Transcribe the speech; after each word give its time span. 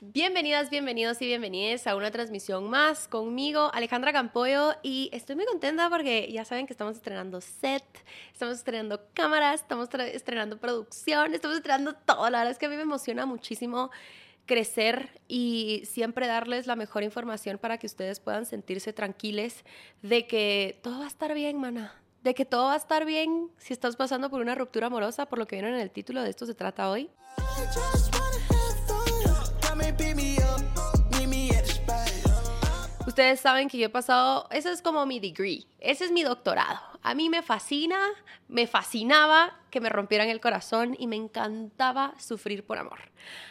Bienvenidas, 0.00 0.70
bienvenidos 0.70 1.20
y 1.22 1.26
bienvenidas 1.26 1.88
a 1.88 1.96
una 1.96 2.12
transmisión 2.12 2.70
más 2.70 3.08
conmigo, 3.08 3.70
Alejandra 3.74 4.12
Campoyo, 4.12 4.74
y 4.80 5.10
estoy 5.12 5.34
muy 5.34 5.44
contenta 5.44 5.90
porque 5.90 6.30
ya 6.30 6.44
saben 6.44 6.68
que 6.68 6.72
estamos 6.72 6.94
estrenando 6.94 7.40
set, 7.40 7.82
estamos 8.32 8.58
estrenando 8.58 9.00
cámaras, 9.12 9.62
estamos 9.62 9.88
estrenando 9.92 10.58
producción, 10.58 11.34
estamos 11.34 11.56
estrenando 11.56 11.94
todo. 11.94 12.30
La 12.30 12.38
verdad 12.38 12.52
es 12.52 12.58
que 12.58 12.66
a 12.66 12.68
mí 12.68 12.76
me 12.76 12.82
emociona 12.82 13.26
muchísimo 13.26 13.90
crecer 14.46 15.20
y 15.26 15.82
siempre 15.84 16.28
darles 16.28 16.68
la 16.68 16.76
mejor 16.76 17.02
información 17.02 17.58
para 17.58 17.78
que 17.78 17.88
ustedes 17.88 18.20
puedan 18.20 18.46
sentirse 18.46 18.92
tranquiles 18.92 19.64
de 20.02 20.28
que 20.28 20.78
todo 20.80 21.00
va 21.00 21.06
a 21.06 21.08
estar 21.08 21.34
bien, 21.34 21.60
mana. 21.60 21.92
De 22.22 22.34
que 22.34 22.44
todo 22.44 22.66
va 22.66 22.74
a 22.74 22.76
estar 22.76 23.04
bien 23.04 23.50
si 23.58 23.72
estás 23.72 23.96
pasando 23.96 24.30
por 24.30 24.42
una 24.42 24.54
ruptura 24.54 24.86
amorosa, 24.86 25.26
por 25.26 25.40
lo 25.40 25.48
que 25.48 25.56
vieron 25.56 25.74
en 25.74 25.80
el 25.80 25.90
título 25.90 26.22
de 26.22 26.30
esto 26.30 26.46
se 26.46 26.54
trata 26.54 26.88
hoy. 26.88 27.10
come 29.78 29.86
and 29.86 29.98
pick 29.98 30.16
me 30.16 30.38
up. 30.38 30.47
Ustedes 33.18 33.40
saben 33.40 33.68
que 33.68 33.78
yo 33.78 33.86
he 33.86 33.88
pasado, 33.88 34.46
ese 34.52 34.70
es 34.70 34.80
como 34.80 35.04
mi 35.04 35.18
degree, 35.18 35.66
ese 35.80 36.04
es 36.04 36.12
mi 36.12 36.22
doctorado. 36.22 36.78
A 37.02 37.16
mí 37.16 37.28
me 37.28 37.42
fascina, 37.42 37.98
me 38.46 38.68
fascinaba 38.68 39.58
que 39.72 39.80
me 39.80 39.88
rompieran 39.88 40.28
el 40.28 40.38
corazón 40.38 40.94
y 40.96 41.08
me 41.08 41.16
encantaba 41.16 42.14
sufrir 42.20 42.64
por 42.64 42.78
amor. 42.78 43.00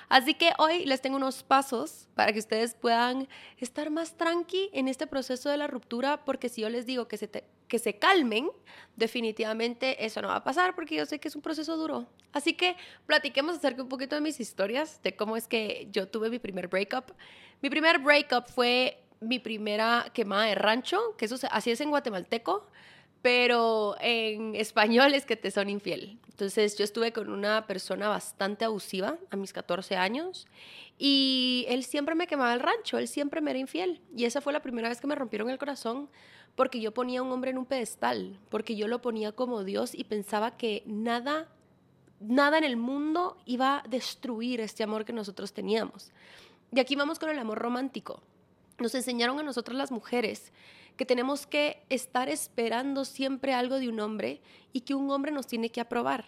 Así 0.08 0.36
que 0.36 0.54
hoy 0.58 0.86
les 0.86 1.02
tengo 1.02 1.18
unos 1.18 1.44
pasos 1.44 2.08
para 2.16 2.32
que 2.32 2.40
ustedes 2.40 2.76
puedan 2.76 3.28
estar 3.58 3.90
más 3.90 4.16
tranqui 4.16 4.70
en 4.72 4.88
este 4.88 5.06
proceso 5.06 5.50
de 5.50 5.58
la 5.58 5.68
ruptura, 5.68 6.24
porque 6.24 6.48
si 6.48 6.62
yo 6.62 6.70
les 6.70 6.86
digo 6.86 7.10
que 7.10 7.18
se, 7.18 7.30
que 7.68 7.78
se 7.78 8.00
calmen, 8.00 8.50
definitivamente 8.96 10.06
eso 10.06 10.22
no 10.22 10.30
va 10.30 10.38
a 10.38 10.44
pasar 10.46 10.76
porque 10.76 10.96
yo 10.96 11.06
sé 11.06 11.20
que 11.20 11.28
es 11.28 11.36
un 11.36 11.42
proceso 11.42 11.76
duro. 11.76 12.08
Así 12.32 12.54
que 12.54 12.78
platiquemos 13.06 13.58
acerca 13.58 13.84
un 13.84 13.90
poquito 13.90 14.16
de 14.16 14.22
mis 14.22 14.40
historias, 14.40 15.04
de 15.04 15.18
cómo 15.18 15.36
es 15.36 15.46
que 15.50 15.90
yo 15.92 16.08
tuve 16.08 16.30
mi 16.30 16.40
primer 16.40 16.70
breakup. 16.70 17.12
Mi 17.62 17.70
primer 17.70 18.00
breakup 18.00 18.48
fue 18.48 19.04
mi 19.20 19.40
primera 19.40 20.08
quemada 20.14 20.46
de 20.46 20.56
rancho, 20.56 21.16
que 21.18 21.26
eso 21.26 21.36
así 21.52 21.72
es 21.72 21.82
en 21.82 21.90
guatemalteco, 21.90 22.66
pero 23.22 23.96
en 24.00 24.56
español 24.56 25.14
es 25.14 25.26
que 25.26 25.36
te 25.36 25.52
son 25.52 25.70
infiel. 25.70 26.18
Entonces 26.30 26.78
yo 26.78 26.84
estuve 26.84 27.12
con 27.12 27.30
una 27.30 27.66
persona 27.66 28.10
bastante 28.10 28.66
abusiva 28.66 29.18
a 29.32 29.36
mis 29.36 29.54
14 29.54 29.96
años 29.96 30.48
y 31.00 31.66
él 31.68 31.84
siempre 31.84 32.16
me 32.16 32.28
quemaba 32.28 32.54
el 32.54 32.60
rancho, 32.60 32.98
él 32.98 33.08
siempre 33.08 33.42
me 33.42 33.52
era 33.52 33.60
infiel. 33.60 34.02
Y 34.16 34.26
esa 34.26 34.42
fue 34.42 34.54
la 34.54 34.62
primera 34.62 34.90
vez 34.90 35.02
que 35.02 35.08
me 35.08 35.16
rompieron 35.16 35.50
el 35.50 35.58
corazón 35.58 36.10
porque 36.56 36.80
yo 36.80 36.94
ponía 36.94 37.20
a 37.20 37.24
un 37.24 37.32
hombre 37.32 37.52
en 37.52 37.58
un 37.58 37.66
pedestal, 37.66 38.40
porque 38.50 38.76
yo 38.76 38.88
lo 38.88 39.02
ponía 39.02 39.32
como 39.32 39.64
Dios 39.64 39.94
y 39.94 40.04
pensaba 40.04 40.58
que 40.58 40.84
nada, 40.86 41.48
nada 42.20 42.58
en 42.58 42.64
el 42.64 42.78
mundo 42.78 43.38
iba 43.46 43.80
a 43.80 43.88
destruir 43.88 44.62
este 44.62 44.84
amor 44.84 45.06
que 45.06 45.14
nosotros 45.14 45.54
teníamos. 45.54 46.12
Y 46.72 46.80
aquí 46.80 46.96
vamos 46.96 47.20
con 47.20 47.30
el 47.30 47.40
amor 47.40 47.60
romántico 47.60 48.22
nos 48.80 48.96
enseñaron 48.96 49.40
a 49.40 49.44
nosotras 49.44 49.78
las 49.78 49.92
mujeres 49.92 50.52
que 50.96 51.06
tenemos 51.06 51.46
que 51.46 51.84
estar 51.90 52.28
esperando 52.28 53.06
siempre 53.06 53.54
algo 53.54 53.80
de 53.80 53.88
un 53.88 54.00
hombre 54.00 54.42
y 54.74 54.82
que 54.82 54.96
un 54.96 55.10
hombre 55.12 55.32
nos 55.32 55.48
tiene 55.48 55.70
que 55.70 55.80
aprobar. 55.80 56.26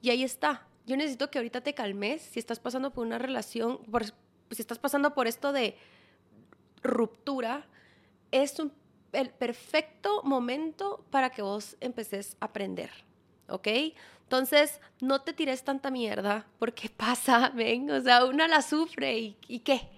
Y 0.00 0.10
ahí 0.10 0.22
está. 0.22 0.66
Yo 0.86 0.96
necesito 0.96 1.30
que 1.30 1.38
ahorita 1.38 1.62
te 1.62 1.74
calmes 1.74 2.22
si 2.22 2.38
estás 2.38 2.60
pasando 2.60 2.92
por 2.92 3.06
una 3.06 3.18
relación, 3.18 3.80
si 4.50 4.62
estás 4.62 4.78
pasando 4.78 5.14
por 5.14 5.26
esto 5.26 5.52
de 5.52 5.76
ruptura, 6.82 7.66
es 8.30 8.54
el 9.12 9.30
perfecto 9.30 10.22
momento 10.22 11.04
para 11.10 11.30
que 11.30 11.42
vos 11.42 11.76
empeces 11.80 12.36
a 12.40 12.46
aprender, 12.46 12.90
¿ok? 13.48 13.68
Entonces, 14.22 14.80
no 15.00 15.22
te 15.22 15.32
tires 15.32 15.64
tanta 15.64 15.90
mierda 15.90 16.46
porque 16.58 16.88
pasa, 16.96 17.50
ven, 17.50 17.90
o 17.90 18.00
sea, 18.00 18.24
una 18.26 18.46
la 18.46 18.62
sufre 18.62 19.36
y 19.48 19.58
qué, 19.60 19.88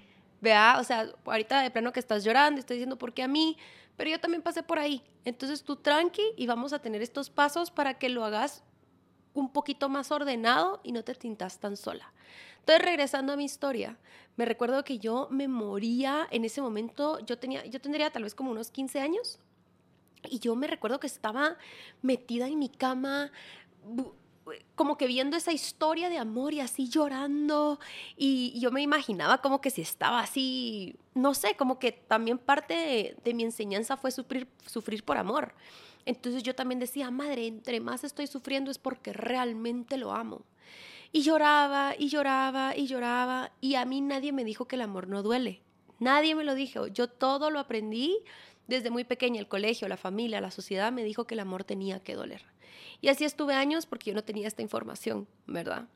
Vea, 0.40 0.76
o 0.78 0.84
sea, 0.84 1.10
ahorita 1.24 1.62
de 1.62 1.70
plano 1.70 1.92
que 1.92 2.00
estás 2.00 2.24
llorando, 2.24 2.60
estoy 2.60 2.76
diciendo, 2.76 2.96
¿por 2.96 3.12
qué 3.12 3.22
a 3.22 3.28
mí? 3.28 3.56
Pero 3.96 4.10
yo 4.10 4.20
también 4.20 4.42
pasé 4.42 4.62
por 4.62 4.78
ahí. 4.78 5.02
Entonces 5.24 5.62
tú 5.62 5.76
tranqui 5.76 6.22
y 6.36 6.46
vamos 6.46 6.72
a 6.72 6.78
tener 6.78 7.02
estos 7.02 7.30
pasos 7.30 7.70
para 7.70 7.94
que 7.94 8.08
lo 8.08 8.24
hagas 8.24 8.62
un 9.34 9.50
poquito 9.50 9.88
más 9.88 10.10
ordenado 10.10 10.80
y 10.82 10.92
no 10.92 11.04
te 11.04 11.14
tintas 11.14 11.58
tan 11.58 11.76
sola. 11.76 12.12
Entonces, 12.60 12.84
regresando 12.84 13.32
a 13.32 13.36
mi 13.36 13.44
historia, 13.44 13.96
me 14.36 14.44
recuerdo 14.44 14.82
que 14.82 14.98
yo 14.98 15.28
me 15.30 15.46
moría 15.46 16.26
en 16.30 16.44
ese 16.44 16.60
momento, 16.60 17.20
yo, 17.20 17.38
tenía, 17.38 17.64
yo 17.66 17.80
tendría 17.80 18.10
tal 18.10 18.24
vez 18.24 18.34
como 18.34 18.50
unos 18.50 18.70
15 18.70 19.00
años, 19.00 19.38
y 20.28 20.40
yo 20.40 20.56
me 20.56 20.66
recuerdo 20.66 20.98
que 20.98 21.06
estaba 21.06 21.56
metida 22.02 22.48
en 22.48 22.58
mi 22.58 22.68
cama, 22.68 23.30
como 24.74 24.96
que 24.96 25.06
viendo 25.06 25.36
esa 25.36 25.52
historia 25.52 26.08
de 26.08 26.18
amor 26.18 26.54
y 26.54 26.60
así 26.60 26.88
llorando 26.88 27.78
y, 28.16 28.58
yo 28.60 28.70
me 28.70 28.82
imaginaba 28.82 29.38
como 29.42 29.60
que 29.60 29.70
si 29.70 29.82
estaba 29.82 30.20
así, 30.20 30.96
no 31.14 31.34
sé, 31.34 31.56
como 31.56 31.78
que 31.78 31.92
también 31.92 32.38
parte 32.38 33.16
de, 33.22 33.34
mi 33.34 33.44
enseñanza 33.44 33.96
fue 33.96 34.10
sufrir, 34.10 34.48
sufrir 34.66 35.04
por 35.04 35.16
amor. 35.16 35.54
Entonces 36.04 36.42
yo 36.42 36.54
también 36.54 36.78
decía, 36.78 37.10
madre, 37.10 37.46
entre 37.46 37.80
más 37.80 38.04
estoy 38.04 38.26
sufriendo 38.26 38.70
es 38.70 38.78
porque 38.78 39.12
realmente 39.12 39.96
lo 39.96 40.12
amo. 40.12 40.42
Y 41.12 41.22
lloraba 41.22 41.94
y 41.98 42.08
lloraba 42.08 42.76
y 42.76 42.86
lloraba 42.86 43.52
y 43.60 43.74
a 43.74 43.84
mí 43.84 44.00
nadie 44.00 44.32
me 44.32 44.44
dijo 44.44 44.66
que 44.66 44.76
el 44.76 44.82
amor 44.82 45.08
no 45.08 45.22
duele. 45.22 45.62
Nadie 45.98 46.34
me 46.34 46.44
lo 46.44 46.54
dijo. 46.54 46.88
Yo 46.88 47.08
todo 47.08 47.50
lo 47.50 47.58
aprendí 47.58 48.18
desde 48.66 48.90
muy 48.90 49.04
pequeña. 49.04 49.40
El 49.40 49.48
colegio, 49.48 49.88
la 49.88 49.96
familia, 49.96 50.40
la 50.40 50.50
sociedad 50.50 50.92
me 50.92 51.04
dijo 51.04 51.26
que 51.26 51.34
el 51.34 51.40
amor 51.40 51.64
tenía 51.64 52.00
que 52.00 52.14
doler. 52.14 52.42
Y 53.00 53.08
así 53.08 53.24
estuve 53.24 53.54
años 53.54 53.86
porque 53.86 54.10
yo 54.10 54.14
no 54.14 54.24
tenía 54.24 54.48
esta 54.48 54.62
información, 54.62 55.26
¿verdad? 55.46 55.86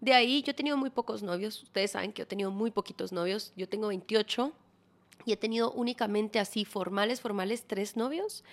De 0.00 0.12
ahí 0.12 0.42
yo 0.42 0.50
he 0.50 0.54
tenido 0.54 0.76
muy 0.76 0.90
pocos 0.90 1.22
novios. 1.22 1.62
Ustedes 1.62 1.92
saben 1.92 2.12
que 2.12 2.20
yo 2.20 2.24
he 2.24 2.28
tenido 2.28 2.50
muy 2.50 2.70
poquitos 2.70 3.12
novios. 3.12 3.52
Yo 3.56 3.68
tengo 3.68 3.88
28 3.88 4.52
y 5.24 5.32
he 5.32 5.36
tenido 5.36 5.72
únicamente 5.72 6.38
así 6.38 6.64
formales, 6.64 7.20
formales, 7.20 7.64
tres 7.66 7.96
novios, 7.96 8.44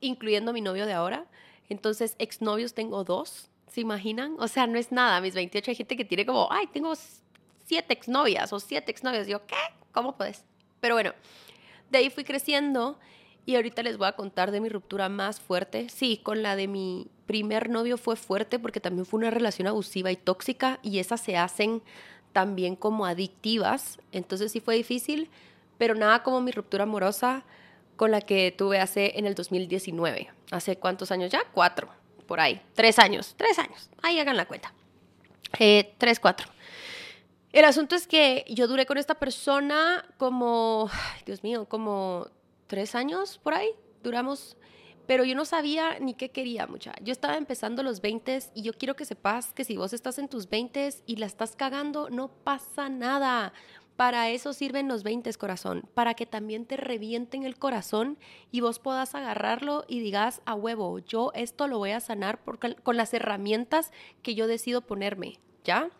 incluyendo 0.00 0.52
mi 0.52 0.60
novio 0.60 0.86
de 0.86 0.92
ahora. 0.92 1.26
Entonces, 1.68 2.14
exnovios 2.18 2.74
tengo 2.74 3.04
dos, 3.04 3.50
¿se 3.68 3.80
imaginan? 3.80 4.36
O 4.38 4.48
sea, 4.48 4.66
no 4.66 4.78
es 4.78 4.92
nada. 4.92 5.20
mis 5.20 5.34
28 5.34 5.70
hay 5.70 5.74
gente 5.74 5.96
que 5.96 6.04
tiene 6.04 6.24
como, 6.24 6.48
ay, 6.50 6.68
tengo 6.68 6.92
siete 7.64 7.92
exnovias 7.92 8.52
o 8.52 8.60
siete 8.60 8.90
exnovios. 8.92 9.26
Yo, 9.26 9.44
¿qué? 9.46 9.56
¿Cómo 9.92 10.16
puedes? 10.16 10.44
Pero 10.80 10.94
bueno, 10.94 11.12
de 11.90 11.98
ahí 11.98 12.10
fui 12.10 12.24
creciendo 12.24 12.98
y 13.44 13.54
ahorita 13.56 13.82
les 13.82 13.96
voy 13.96 14.08
a 14.08 14.12
contar 14.12 14.50
de 14.50 14.60
mi 14.60 14.68
ruptura 14.68 15.08
más 15.08 15.40
fuerte. 15.40 15.88
Sí, 15.88 16.20
con 16.22 16.42
la 16.42 16.56
de 16.56 16.66
mi 16.66 17.08
primer 17.26 17.70
novio 17.70 17.96
fue 17.96 18.16
fuerte 18.16 18.58
porque 18.58 18.80
también 18.80 19.06
fue 19.06 19.18
una 19.18 19.30
relación 19.30 19.68
abusiva 19.68 20.10
y 20.10 20.16
tóxica 20.16 20.80
y 20.82 20.98
esas 20.98 21.20
se 21.20 21.36
hacen 21.36 21.82
también 22.32 22.76
como 22.76 23.06
adictivas. 23.06 23.98
Entonces 24.12 24.52
sí 24.52 24.60
fue 24.60 24.74
difícil, 24.74 25.30
pero 25.78 25.94
nada 25.94 26.22
como 26.22 26.40
mi 26.40 26.50
ruptura 26.50 26.82
amorosa 26.82 27.44
con 27.96 28.10
la 28.10 28.20
que 28.20 28.52
tuve 28.56 28.80
hace 28.80 29.18
en 29.18 29.26
el 29.26 29.34
2019. 29.34 30.28
¿Hace 30.50 30.76
cuántos 30.76 31.10
años 31.12 31.30
ya? 31.30 31.42
Cuatro, 31.52 31.88
por 32.26 32.40
ahí. 32.40 32.60
Tres 32.74 32.98
años, 32.98 33.34
tres 33.36 33.58
años. 33.58 33.90
Ahí 34.02 34.18
hagan 34.18 34.36
la 34.36 34.46
cuenta. 34.46 34.72
Eh, 35.58 35.94
tres, 35.98 36.20
cuatro. 36.20 36.48
El 37.56 37.64
asunto 37.64 37.96
es 37.96 38.06
que 38.06 38.44
yo 38.50 38.68
duré 38.68 38.84
con 38.84 38.98
esta 38.98 39.14
persona 39.14 40.04
como, 40.18 40.90
Dios 41.24 41.42
mío, 41.42 41.64
como 41.64 42.26
tres 42.66 42.94
años 42.94 43.38
por 43.38 43.54
ahí, 43.54 43.70
duramos, 44.02 44.58
pero 45.06 45.24
yo 45.24 45.34
no 45.34 45.46
sabía 45.46 45.98
ni 45.98 46.12
qué 46.12 46.28
quería 46.28 46.66
mucha. 46.66 46.92
Yo 47.00 47.12
estaba 47.12 47.38
empezando 47.38 47.82
los 47.82 48.02
20 48.02 48.40
y 48.54 48.60
yo 48.60 48.74
quiero 48.74 48.94
que 48.94 49.06
sepas 49.06 49.54
que 49.54 49.64
si 49.64 49.78
vos 49.78 49.94
estás 49.94 50.18
en 50.18 50.28
tus 50.28 50.50
20 50.50 50.96
y 51.06 51.16
la 51.16 51.24
estás 51.24 51.56
cagando, 51.56 52.10
no 52.10 52.28
pasa 52.28 52.90
nada. 52.90 53.54
Para 53.96 54.28
eso 54.28 54.52
sirven 54.52 54.86
los 54.86 55.02
20, 55.02 55.32
corazón, 55.36 55.88
para 55.94 56.12
que 56.12 56.26
también 56.26 56.66
te 56.66 56.76
revienten 56.76 57.44
el 57.44 57.56
corazón 57.56 58.18
y 58.52 58.60
vos 58.60 58.80
puedas 58.80 59.14
agarrarlo 59.14 59.86
y 59.88 60.00
digas 60.00 60.42
a 60.44 60.54
huevo, 60.54 60.98
yo 60.98 61.32
esto 61.34 61.68
lo 61.68 61.78
voy 61.78 61.92
a 61.92 62.00
sanar 62.00 62.38
con 62.82 62.96
las 62.98 63.14
herramientas 63.14 63.92
que 64.20 64.34
yo 64.34 64.46
decido 64.46 64.82
ponerme, 64.82 65.38
¿ya? 65.64 65.90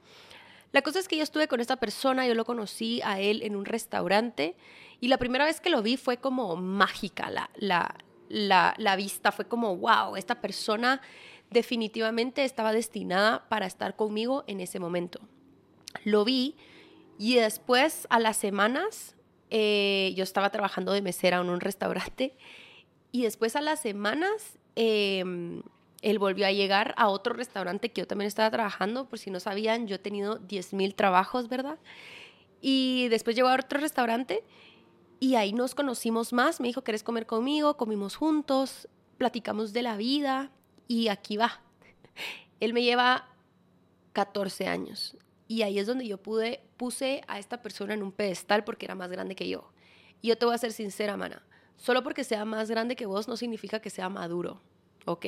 La 0.76 0.82
cosa 0.82 0.98
es 0.98 1.08
que 1.08 1.16
yo 1.16 1.22
estuve 1.22 1.48
con 1.48 1.60
esta 1.60 1.76
persona, 1.76 2.26
yo 2.26 2.34
lo 2.34 2.44
conocí 2.44 3.00
a 3.02 3.18
él 3.18 3.42
en 3.42 3.56
un 3.56 3.64
restaurante 3.64 4.56
y 5.00 5.08
la 5.08 5.16
primera 5.16 5.46
vez 5.46 5.58
que 5.58 5.70
lo 5.70 5.80
vi 5.80 5.96
fue 5.96 6.18
como 6.18 6.54
mágica 6.54 7.30
la, 7.30 7.48
la, 8.28 8.74
la, 8.76 8.96
vista, 8.96 9.32
fue 9.32 9.46
como, 9.48 9.74
wow, 9.78 10.16
esta 10.16 10.42
persona 10.42 11.00
definitivamente 11.48 12.44
estaba 12.44 12.74
destinada 12.74 13.48
para 13.48 13.64
estar 13.64 13.96
conmigo 13.96 14.44
en 14.48 14.60
ese 14.60 14.78
momento. 14.78 15.20
Lo 16.04 16.26
vi 16.26 16.56
y 17.18 17.36
después 17.36 18.06
a 18.10 18.20
las 18.20 18.36
semanas 18.36 19.16
eh, 19.48 20.12
yo 20.14 20.24
estaba 20.24 20.50
trabajando 20.50 20.92
de 20.92 21.00
mesera 21.00 21.38
en 21.38 21.48
un 21.48 21.60
restaurante 21.60 22.36
y 23.12 23.22
después 23.22 23.56
a 23.56 23.62
las 23.62 23.80
semanas 23.80 24.58
em, 24.74 25.62
él 26.02 26.18
volvió 26.18 26.46
a 26.46 26.52
llegar 26.52 26.94
a 26.96 27.08
otro 27.08 27.34
restaurante 27.34 27.90
que 27.90 28.02
yo 28.02 28.06
también 28.06 28.28
estaba 28.28 28.50
trabajando, 28.50 29.08
por 29.08 29.18
si 29.18 29.30
no 29.30 29.40
sabían, 29.40 29.86
yo 29.86 29.96
he 29.96 29.98
tenido 29.98 30.38
10.000 30.40 30.94
trabajos, 30.94 31.48
¿verdad? 31.48 31.78
Y 32.60 33.08
después 33.08 33.36
llegó 33.36 33.48
a 33.48 33.54
otro 33.54 33.80
restaurante 33.80 34.44
y 35.20 35.34
ahí 35.36 35.52
nos 35.52 35.74
conocimos 35.74 36.32
más. 36.32 36.60
Me 36.60 36.68
dijo, 36.68 36.82
¿querés 36.82 37.02
comer 37.02 37.26
conmigo? 37.26 37.76
Comimos 37.76 38.16
juntos, 38.16 38.88
platicamos 39.18 39.72
de 39.72 39.82
la 39.82 39.96
vida 39.96 40.50
y 40.88 41.08
aquí 41.08 41.36
va. 41.36 41.60
Él 42.60 42.72
me 42.72 42.82
lleva 42.82 43.28
14 44.12 44.66
años 44.66 45.14
Y 45.46 45.60
ahí 45.60 45.78
es 45.78 45.86
donde 45.86 46.06
yo 46.06 46.16
pude, 46.16 46.62
puse 46.78 47.22
a 47.28 47.38
esta 47.38 47.60
persona 47.60 47.92
en 47.92 48.02
un 48.02 48.12
pedestal 48.12 48.64
porque 48.64 48.86
era 48.86 48.94
más 48.94 49.10
grande 49.10 49.36
que 49.36 49.48
yo. 49.48 49.70
Y 50.22 50.28
yo 50.28 50.38
te 50.38 50.46
voy 50.46 50.54
a 50.54 50.58
ser 50.58 50.72
sincera, 50.72 51.16
mana. 51.16 51.44
Solo 51.76 52.02
porque 52.02 52.24
sea 52.24 52.44
más 52.44 52.70
grande 52.70 52.96
que 52.96 53.06
vos 53.06 53.28
no 53.28 53.36
significa 53.36 53.80
que 53.80 53.90
sea 53.90 54.08
maduro, 54.08 54.60
¿ok? 55.04 55.26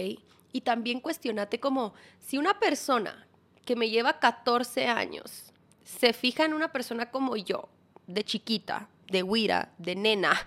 Y 0.52 0.62
también 0.62 1.00
cuestionate 1.00 1.60
como 1.60 1.94
si 2.20 2.38
una 2.38 2.58
persona 2.58 3.26
que 3.64 3.76
me 3.76 3.90
lleva 3.90 4.18
14 4.18 4.86
años 4.86 5.52
se 5.84 6.12
fija 6.12 6.44
en 6.44 6.54
una 6.54 6.72
persona 6.72 7.10
como 7.10 7.36
yo, 7.36 7.68
de 8.06 8.24
chiquita, 8.24 8.88
de 9.10 9.22
huira, 9.22 9.72
de 9.78 9.94
nena, 9.94 10.46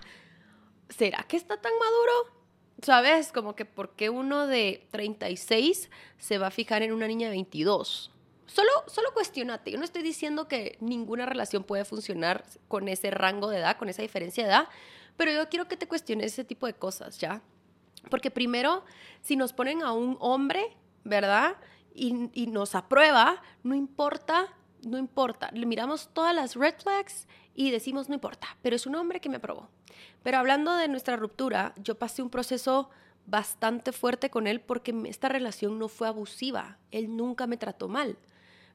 ¿será 0.88 1.24
que 1.24 1.36
está 1.36 1.60
tan 1.60 1.72
maduro? 1.78 2.42
¿Sabes? 2.82 3.32
Como 3.32 3.54
que 3.54 3.64
¿por 3.64 3.94
qué 3.94 4.10
uno 4.10 4.46
de 4.46 4.86
36 4.90 5.90
se 6.18 6.38
va 6.38 6.48
a 6.48 6.50
fijar 6.50 6.82
en 6.82 6.92
una 6.92 7.06
niña 7.06 7.28
de 7.28 7.32
22? 7.32 8.10
Solo, 8.46 8.70
solo 8.86 9.14
cuestionate. 9.14 9.70
Yo 9.70 9.78
no 9.78 9.84
estoy 9.84 10.02
diciendo 10.02 10.48
que 10.48 10.76
ninguna 10.80 11.26
relación 11.26 11.64
puede 11.64 11.84
funcionar 11.84 12.44
con 12.68 12.88
ese 12.88 13.10
rango 13.10 13.48
de 13.48 13.58
edad, 13.58 13.78
con 13.78 13.88
esa 13.88 14.02
diferencia 14.02 14.44
de 14.44 14.50
edad, 14.50 14.68
pero 15.16 15.32
yo 15.32 15.48
quiero 15.48 15.68
que 15.68 15.76
te 15.76 15.88
cuestiones 15.88 16.32
ese 16.32 16.44
tipo 16.44 16.66
de 16.66 16.74
cosas, 16.74 17.18
¿ya? 17.18 17.40
Porque 18.10 18.30
primero, 18.30 18.84
si 19.20 19.36
nos 19.36 19.52
ponen 19.52 19.82
a 19.82 19.92
un 19.92 20.16
hombre, 20.20 20.76
¿verdad? 21.04 21.56
Y, 21.94 22.12
nos 22.46 22.74
aprueba, 22.74 23.42
no 23.62 23.74
importa, 23.74 24.46
no 24.82 24.98
importa. 24.98 25.50
Le 25.52 25.66
miramos 25.66 26.08
todas 26.12 26.34
las 26.34 26.56
red 26.56 26.74
flags 26.78 27.28
y 27.54 27.70
decimos, 27.70 28.08
no 28.08 28.14
importa, 28.14 28.56
pero 28.62 28.76
es 28.76 28.86
un 28.86 28.94
hombre 28.94 29.20
que 29.20 29.28
me 29.28 29.36
aprobó. 29.36 29.68
Pero 30.22 30.38
hablando 30.38 30.74
de 30.74 30.88
nuestra 30.88 31.16
ruptura, 31.16 31.74
yo 31.76 31.98
pasé 31.98 32.22
un 32.22 32.30
proceso 32.30 32.90
bastante 33.26 33.92
fuerte 33.92 34.30
con 34.30 34.46
él 34.46 34.60
porque 34.60 34.94
esta 35.06 35.28
relación 35.28 35.78
no 35.78 35.88
fue 35.88 36.08
abusiva. 36.08 36.78
Él 36.90 37.16
nunca 37.16 37.46
me 37.46 37.56
trató 37.56 37.88
mal, 37.88 38.16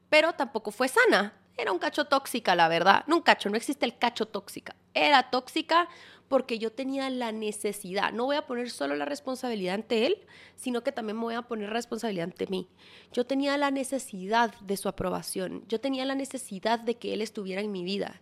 pero 0.08 0.32
tampoco 0.34 0.70
fue 0.70 0.88
sana. 0.88 1.34
Era 1.56 1.72
un 1.72 1.80
cacho 1.80 2.04
tóxica, 2.04 2.54
la 2.54 2.68
verdad. 2.68 3.02
No 3.08 3.16
un 3.16 3.22
cacho, 3.22 3.50
no 3.50 3.56
existe 3.56 3.84
el 3.84 3.98
cacho 3.98 4.26
tóxica. 4.26 4.76
Era 4.98 5.30
tóxica 5.30 5.88
porque 6.28 6.58
yo 6.58 6.72
tenía 6.72 7.08
la 7.10 7.32
necesidad. 7.32 8.12
No 8.12 8.26
voy 8.26 8.36
a 8.36 8.46
poner 8.46 8.70
solo 8.70 8.94
la 8.96 9.04
responsabilidad 9.04 9.74
ante 9.74 10.06
él, 10.06 10.18
sino 10.56 10.82
que 10.82 10.92
también 10.92 11.16
me 11.16 11.22
voy 11.22 11.34
a 11.34 11.42
poner 11.42 11.70
responsabilidad 11.70 12.24
ante 12.24 12.46
mí. 12.46 12.68
Yo 13.12 13.24
tenía 13.24 13.56
la 13.56 13.70
necesidad 13.70 14.54
de 14.60 14.76
su 14.76 14.88
aprobación. 14.88 15.64
Yo 15.68 15.80
tenía 15.80 16.04
la 16.04 16.14
necesidad 16.14 16.78
de 16.78 16.96
que 16.96 17.14
él 17.14 17.22
estuviera 17.22 17.62
en 17.62 17.72
mi 17.72 17.82
vida. 17.82 18.20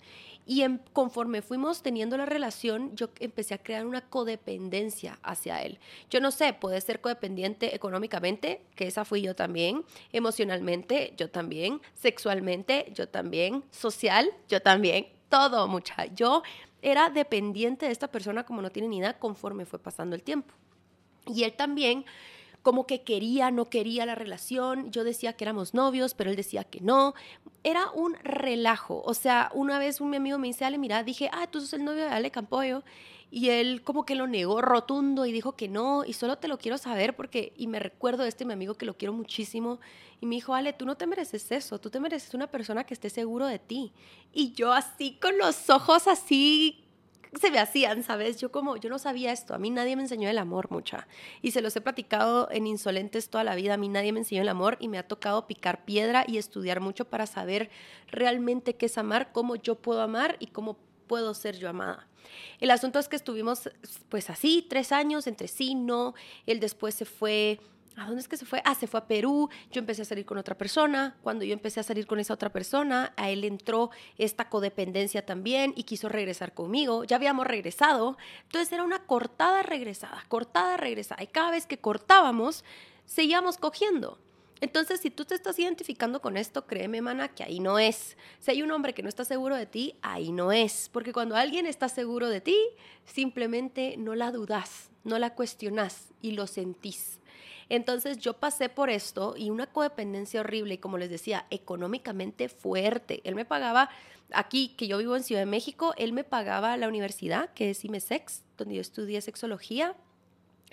Y 0.48 0.64
conforme 0.92 1.42
fuimos 1.42 1.82
teniendo 1.82 2.16
la 2.16 2.24
relación, 2.24 2.94
yo 2.94 3.08
empecé 3.18 3.54
a 3.54 3.62
crear 3.62 3.84
una 3.84 4.02
codependencia 4.02 5.18
hacia 5.24 5.60
él. 5.62 5.80
Yo 6.08 6.20
no 6.20 6.30
sé, 6.30 6.52
puede 6.52 6.80
ser 6.80 7.00
codependiente 7.00 7.74
económicamente, 7.74 8.62
que 8.76 8.86
esa 8.86 9.04
fui 9.04 9.22
yo 9.22 9.34
también, 9.34 9.84
emocionalmente, 10.12 11.14
yo 11.16 11.30
también, 11.30 11.80
sexualmente, 11.94 12.92
yo 12.94 13.08
también, 13.08 13.64
social, 13.72 14.30
yo 14.48 14.62
también, 14.62 15.08
todo, 15.28 15.68
mucha. 15.68 16.06
Yo 16.06 16.42
era 16.82 17.10
dependiente 17.10 17.86
de 17.86 17.92
esta 17.92 18.08
persona 18.08 18.44
como 18.44 18.62
no 18.62 18.70
tiene 18.70 18.88
ni 18.88 18.98
idea 18.98 19.18
conforme 19.18 19.66
fue 19.66 19.78
pasando 19.78 20.14
el 20.14 20.22
tiempo. 20.22 20.54
Y 21.26 21.44
él 21.44 21.54
también 21.54 22.04
como 22.66 22.84
que 22.84 23.02
quería, 23.02 23.52
no 23.52 23.70
quería 23.70 24.04
la 24.06 24.16
relación. 24.16 24.90
Yo 24.90 25.04
decía 25.04 25.34
que 25.34 25.44
éramos 25.44 25.72
novios, 25.72 26.14
pero 26.14 26.30
él 26.30 26.36
decía 26.36 26.64
que 26.64 26.80
no. 26.80 27.14
Era 27.62 27.92
un 27.92 28.14
relajo. 28.24 29.04
O 29.06 29.14
sea, 29.14 29.52
una 29.54 29.78
vez 29.78 30.00
un 30.00 30.12
amigo 30.12 30.36
me 30.36 30.48
dice, 30.48 30.64
Ale, 30.64 30.76
mira, 30.76 31.04
dije, 31.04 31.30
ah, 31.32 31.46
tú 31.46 31.60
sos 31.60 31.74
el 31.74 31.84
novio 31.84 32.02
de 32.02 32.08
Ale 32.08 32.32
Campoyo. 32.32 32.82
Y 33.30 33.50
él 33.50 33.84
como 33.84 34.04
que 34.04 34.16
lo 34.16 34.26
negó 34.26 34.62
rotundo 34.62 35.26
y 35.26 35.30
dijo 35.30 35.54
que 35.54 35.68
no, 35.68 36.04
y 36.04 36.12
solo 36.14 36.38
te 36.38 36.48
lo 36.48 36.58
quiero 36.58 36.76
saber 36.76 37.14
porque, 37.14 37.52
y 37.56 37.68
me 37.68 37.78
recuerdo 37.78 38.24
de 38.24 38.30
este 38.30 38.44
mi 38.44 38.52
amigo 38.52 38.74
que 38.74 38.84
lo 38.84 38.96
quiero 38.96 39.12
muchísimo, 39.12 39.78
y 40.20 40.26
me 40.26 40.34
dijo, 40.34 40.52
Ale, 40.52 40.72
tú 40.72 40.86
no 40.86 40.96
te 40.96 41.06
mereces 41.06 41.52
eso, 41.52 41.78
tú 41.78 41.88
te 41.88 42.00
mereces 42.00 42.34
una 42.34 42.48
persona 42.48 42.82
que 42.82 42.94
esté 42.94 43.10
seguro 43.10 43.46
de 43.46 43.60
ti. 43.60 43.92
Y 44.32 44.54
yo 44.54 44.72
así 44.72 45.20
con 45.22 45.38
los 45.38 45.70
ojos 45.70 46.08
así 46.08 46.82
se 47.40 47.50
me 47.50 47.58
hacían, 47.58 48.02
¿sabes? 48.02 48.38
Yo 48.38 48.50
como, 48.50 48.76
yo 48.76 48.90
no 48.90 48.98
sabía 48.98 49.32
esto, 49.32 49.54
a 49.54 49.58
mí 49.58 49.70
nadie 49.70 49.96
me 49.96 50.02
enseñó 50.02 50.28
el 50.28 50.38
amor 50.38 50.70
mucha. 50.70 51.06
Y 51.42 51.50
se 51.50 51.62
los 51.62 51.76
he 51.76 51.80
platicado 51.80 52.48
en 52.50 52.66
Insolentes 52.66 53.28
toda 53.28 53.44
la 53.44 53.54
vida, 53.54 53.74
a 53.74 53.76
mí 53.76 53.88
nadie 53.88 54.12
me 54.12 54.20
enseñó 54.20 54.42
el 54.42 54.48
amor 54.48 54.76
y 54.80 54.88
me 54.88 54.98
ha 54.98 55.06
tocado 55.06 55.46
picar 55.46 55.84
piedra 55.84 56.24
y 56.26 56.38
estudiar 56.38 56.80
mucho 56.80 57.04
para 57.06 57.26
saber 57.26 57.70
realmente 58.08 58.74
qué 58.76 58.86
es 58.86 58.98
amar, 58.98 59.32
cómo 59.32 59.56
yo 59.56 59.76
puedo 59.76 60.02
amar 60.02 60.36
y 60.40 60.48
cómo 60.48 60.78
puedo 61.06 61.34
ser 61.34 61.56
yo 61.58 61.68
amada. 61.68 62.06
El 62.60 62.70
asunto 62.70 62.98
es 62.98 63.08
que 63.08 63.16
estuvimos 63.16 63.70
pues 64.08 64.30
así, 64.30 64.66
tres 64.68 64.92
años 64.92 65.26
entre 65.26 65.48
sí, 65.48 65.74
no, 65.74 66.14
él 66.46 66.60
después 66.60 66.94
se 66.94 67.04
fue 67.04 67.60
¿A 67.96 68.04
dónde 68.04 68.20
es 68.20 68.28
que 68.28 68.36
se 68.36 68.44
fue? 68.44 68.60
Ah, 68.66 68.74
se 68.74 68.86
fue 68.86 69.00
a 69.00 69.06
Perú. 69.06 69.48
Yo 69.70 69.78
empecé 69.78 70.02
a 70.02 70.04
salir 70.04 70.26
con 70.26 70.36
otra 70.36 70.56
persona. 70.56 71.16
Cuando 71.22 71.46
yo 71.46 71.54
empecé 71.54 71.80
a 71.80 71.82
salir 71.82 72.06
con 72.06 72.20
esa 72.20 72.34
otra 72.34 72.52
persona, 72.52 73.14
a 73.16 73.30
él 73.30 73.42
entró 73.44 73.90
esta 74.18 74.50
codependencia 74.50 75.24
también 75.24 75.72
y 75.76 75.84
quiso 75.84 76.10
regresar 76.10 76.52
conmigo. 76.52 77.04
Ya 77.04 77.16
habíamos 77.16 77.46
regresado. 77.46 78.18
Entonces 78.42 78.70
era 78.70 78.82
una 78.82 79.06
cortada 79.06 79.62
regresada, 79.62 80.22
cortada 80.28 80.76
regresada. 80.76 81.22
Y 81.22 81.28
cada 81.28 81.50
vez 81.50 81.66
que 81.66 81.78
cortábamos, 81.78 82.64
seguíamos 83.06 83.56
cogiendo. 83.56 84.18
Entonces, 84.60 85.00
si 85.00 85.10
tú 85.10 85.24
te 85.24 85.34
estás 85.34 85.58
identificando 85.58 86.20
con 86.20 86.36
esto, 86.36 86.66
créeme, 86.66 87.02
mana, 87.02 87.28
que 87.28 87.44
ahí 87.44 87.60
no 87.60 87.78
es. 87.78 88.16
Si 88.40 88.50
hay 88.50 88.62
un 88.62 88.70
hombre 88.72 88.94
que 88.94 89.02
no 89.02 89.08
está 89.08 89.24
seguro 89.24 89.54
de 89.54 89.66
ti, 89.66 89.96
ahí 90.00 90.32
no 90.32 90.52
es. 90.52 90.88
Porque 90.92 91.12
cuando 91.12 91.36
alguien 91.36 91.66
está 91.66 91.88
seguro 91.88 92.28
de 92.28 92.40
ti, 92.40 92.58
simplemente 93.04 93.96
no 93.98 94.14
la 94.14 94.32
dudas, 94.32 94.90
no 95.04 95.18
la 95.18 95.34
cuestionas 95.34 96.14
y 96.22 96.32
lo 96.32 96.46
sentís. 96.46 97.20
Entonces 97.68 98.18
yo 98.18 98.34
pasé 98.34 98.68
por 98.68 98.90
esto 98.90 99.34
y 99.36 99.50
una 99.50 99.66
codependencia 99.66 100.40
horrible 100.40 100.74
y 100.74 100.78
como 100.78 100.98
les 100.98 101.10
decía, 101.10 101.46
económicamente 101.50 102.48
fuerte. 102.48 103.20
Él 103.24 103.34
me 103.34 103.44
pagaba, 103.44 103.90
aquí 104.32 104.74
que 104.76 104.86
yo 104.86 104.98
vivo 104.98 105.16
en 105.16 105.24
Ciudad 105.24 105.42
de 105.42 105.46
México, 105.46 105.94
él 105.96 106.12
me 106.12 106.24
pagaba 106.24 106.76
la 106.76 106.88
universidad, 106.88 107.52
que 107.54 107.70
es 107.70 107.84
IMESEX, 107.84 108.44
donde 108.56 108.76
yo 108.76 108.80
estudié 108.80 109.20
sexología 109.20 109.96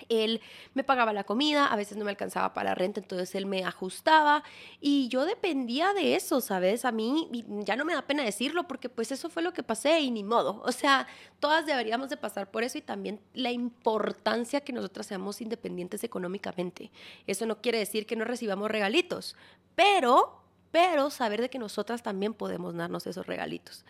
él 0.09 0.41
me 0.73 0.83
pagaba 0.83 1.13
la 1.13 1.23
comida, 1.23 1.67
a 1.67 1.75
veces 1.75 1.97
no 1.97 2.05
me 2.05 2.11
alcanzaba 2.11 2.53
para 2.53 2.71
la 2.71 2.75
renta, 2.75 2.99
entonces 2.99 3.33
él 3.35 3.45
me 3.45 3.63
ajustaba 3.63 4.43
y 4.79 5.07
yo 5.07 5.25
dependía 5.25 5.93
de 5.93 6.15
eso, 6.15 6.41
¿sabes? 6.41 6.85
A 6.85 6.91
mí 6.91 7.29
ya 7.65 7.75
no 7.75 7.85
me 7.85 7.93
da 7.93 8.01
pena 8.03 8.23
decirlo 8.23 8.67
porque 8.67 8.89
pues 8.89 9.11
eso 9.11 9.29
fue 9.29 9.43
lo 9.43 9.53
que 9.53 9.63
pasé 9.63 9.99
y 10.01 10.11
ni 10.11 10.23
modo. 10.23 10.61
O 10.65 10.71
sea, 10.71 11.07
todas 11.39 11.65
deberíamos 11.65 12.09
de 12.09 12.17
pasar 12.17 12.49
por 12.49 12.63
eso 12.63 12.77
y 12.77 12.81
también 12.81 13.19
la 13.33 13.51
importancia 13.51 14.61
que 14.61 14.73
nosotras 14.73 15.07
seamos 15.07 15.41
independientes 15.41 16.03
económicamente. 16.03 16.91
Eso 17.27 17.45
no 17.45 17.61
quiere 17.61 17.79
decir 17.79 18.05
que 18.05 18.15
no 18.15 18.25
recibamos 18.25 18.69
regalitos, 18.69 19.35
pero, 19.75 20.41
pero 20.71 21.09
saber 21.09 21.41
de 21.41 21.49
que 21.49 21.59
nosotras 21.59 22.03
también 22.03 22.33
podemos 22.33 22.75
darnos 22.75 23.07
esos 23.07 23.27
regalitos. 23.27 23.85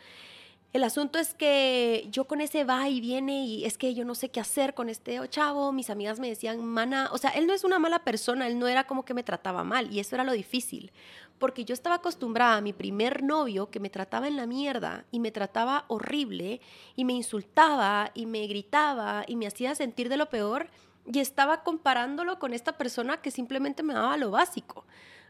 El 0.74 0.84
asunto 0.84 1.20
es 1.20 1.36
que 1.36 2.08
yo 2.10 2.26
con 2.26 2.42
ese 2.42 2.64
va 2.64 2.90
y 2.90 3.00
viene 3.00 3.46
y 3.46 3.64
es 3.64 3.78
que 3.78 3.94
yo 3.94 4.06
no 4.06 4.16
sé 4.16 4.30
qué 4.30 4.40
hacer 4.40 4.74
con 4.74 4.90
este 4.90 5.20
chavo, 5.30 5.72
mis 5.72 5.92
amigas 5.92 6.20
me 6.20 6.28
decían, 6.28 6.66
mana, 6.66 7.10
o 7.12 7.20
sea, 7.20 7.30
él 7.30 7.46
no 7.46 7.54
es 7.54 7.64
una 7.64 7.78
mala 7.78 8.04
persona, 8.04 8.48
él 8.48 8.58
no 8.58 8.68
era 8.68 8.88
como 8.88 9.06
que 9.06 9.14
me 9.14 9.22
trataba 9.22 9.64
mal 9.64 9.94
y 9.94 10.00
eso 10.00 10.16
era 10.16 10.24
lo 10.24 10.32
difícil, 10.32 10.92
porque 11.38 11.64
yo 11.64 11.76
estaba 11.76 11.98
acostumbrada 11.98 12.58
a 12.58 12.62
mi 12.62 12.74
primer 12.74 13.22
novio 13.22 13.70
que 13.70 13.80
me 13.80 13.92
trataba 13.92 14.28
en 14.28 14.36
la 14.36 14.48
mierda 14.48 15.06
y 15.12 15.20
me 15.20 15.30
trataba 15.30 15.86
horrible 15.90 16.60
y 16.96 17.06
me 17.06 17.14
insultaba 17.14 18.10
y 18.16 18.26
me 18.26 18.48
gritaba 18.48 19.26
y 19.28 19.36
me 19.36 19.46
hacía 19.46 19.76
sentir 19.76 20.10
de 20.10 20.18
lo 20.18 20.30
peor 20.30 20.72
y 21.06 21.20
estaba 21.20 21.62
comparándolo 21.62 22.40
con 22.40 22.52
esta 22.52 22.80
persona 22.80 23.22
que 23.22 23.30
simplemente 23.30 23.84
me 23.84 23.94
daba 23.94 24.18
lo 24.18 24.32
básico 24.32 24.86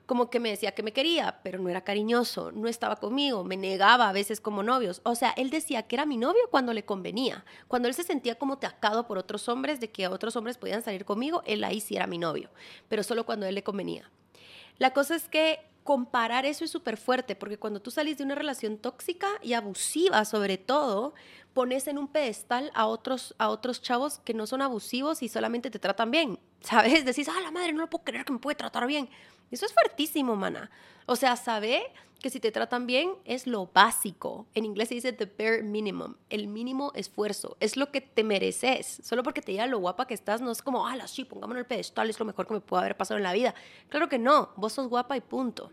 como 0.05 0.29
que 0.29 0.39
me 0.39 0.50
decía 0.50 0.74
que 0.74 0.83
me 0.83 0.91
quería, 0.91 1.39
pero 1.43 1.60
no 1.60 1.69
era 1.69 1.83
cariñoso, 1.83 2.51
no 2.51 2.67
estaba 2.67 2.98
conmigo, 2.98 3.43
me 3.43 3.57
negaba 3.57 4.10
a 4.10 4.13
veces 4.13 4.41
como 4.41 4.63
novios. 4.63 5.01
O 5.03 5.15
sea, 5.15 5.31
él 5.38 5.50
decía 5.50 5.83
que 5.83 5.95
era 5.95 6.05
mi 6.05 6.17
novio 6.17 6.41
cuando 6.51 6.74
le 6.74 6.83
convenía. 6.83 7.45
Cuando 7.67 7.88
él 7.88 7.93
se 7.93 8.03
sentía 8.03 8.36
como 8.36 8.57
tacado 8.57 9.07
por 9.07 9.17
otros 9.17 9.48
hombres, 9.48 9.79
de 9.79 9.89
que 9.89 10.07
otros 10.07 10.36
hombres 10.36 10.57
podían 10.57 10.83
salir 10.83 11.05
conmigo, 11.05 11.41
él 11.45 11.63
ahí 11.63 11.79
sí 11.79 11.95
era 11.95 12.07
mi 12.07 12.17
novio, 12.17 12.50
pero 12.89 13.03
solo 13.03 13.25
cuando 13.25 13.45
él 13.45 13.55
le 13.55 13.63
convenía. 13.63 14.10
La 14.77 14.91
cosa 14.91 15.15
es 15.15 15.29
que 15.29 15.60
comparar 15.83 16.45
eso 16.45 16.63
es 16.63 16.72
súper 16.72 16.98
fuerte, 16.98 17.36
porque 17.36 17.57
cuando 17.57 17.81
tú 17.81 17.91
salís 17.91 18.17
de 18.17 18.24
una 18.24 18.36
relación 18.36 18.77
tóxica 18.77 19.27
y 19.41 19.53
abusiva 19.53 20.25
sobre 20.25 20.57
todo, 20.57 21.13
pones 21.53 21.88
en 21.88 21.98
un 21.98 22.07
pedestal 22.07 22.72
a 22.74 22.88
otros, 22.88 23.36
a 23.38 23.50
otros 23.50 23.81
chavos 23.81 24.19
que 24.24 24.33
no 24.33 24.48
son 24.48 24.62
abusivos 24.62 25.22
y 25.22 25.29
solamente 25.29 25.69
te 25.69 25.79
tratan 25.79 26.12
bien, 26.12 26.39
¿sabes? 26.62 27.05
Decís, 27.05 27.29
ah, 27.29 27.41
la 27.41 27.51
madre, 27.51 27.74
no 27.74 27.81
lo 27.81 27.89
puedo 27.89 28.03
creer 28.03 28.25
que 28.25 28.33
me 28.33 28.39
puede 28.39 28.55
tratar 28.55 28.88
bien. 28.88 29.10
Eso 29.53 29.67
es 29.67 29.74
fuertísimo, 29.74 30.36
mana. 30.36 30.72
O 31.05 31.15
sea, 31.15 31.36
sabe 31.36 31.83
que 32.19 32.31
si 32.31 32.39
te 32.39 32.51
tratan 32.51 32.88
bien 32.88 33.12
es 33.24 33.45
lo 33.45 33.69
básico. 33.72 34.48
En 34.55 34.65
inglés 34.65 34.89
se 34.89 34.95
dice 34.95 35.13
the 35.13 35.25
bare 35.25 35.62
minimum, 35.62 36.15
el 36.31 36.48
mínimo 36.48 36.91
esfuerzo. 36.95 37.55
Es 37.60 37.77
lo 37.77 37.91
que 37.91 38.01
te 38.01 38.24
mereces. 38.24 39.00
Solo 39.03 39.22
porque 39.22 39.43
te 39.43 39.51
diga 39.51 39.67
lo 39.67 39.77
guapa 39.77 40.07
que 40.07 40.15
estás, 40.15 40.41
no 40.41 40.50
es 40.50 40.63
como, 40.63 40.88
ah, 40.88 41.07
sí, 41.07 41.24
pongámonos 41.24 41.60
el 41.60 41.67
pedestal, 41.67 42.10
es 42.10 42.19
lo 42.19 42.25
mejor 42.25 42.48
que 42.48 42.55
me 42.55 42.62
puede 42.62 42.81
haber 42.81 42.98
pasado 42.98 43.19
en 43.19 43.24
la 43.24 43.33
vida. 43.33 43.53
Claro 43.89 44.10
que 44.10 44.17
no, 44.17 44.50
vos 44.55 44.74
sos 44.74 44.88
guapa 44.88 45.15
y 45.17 45.22
punto. 45.22 45.69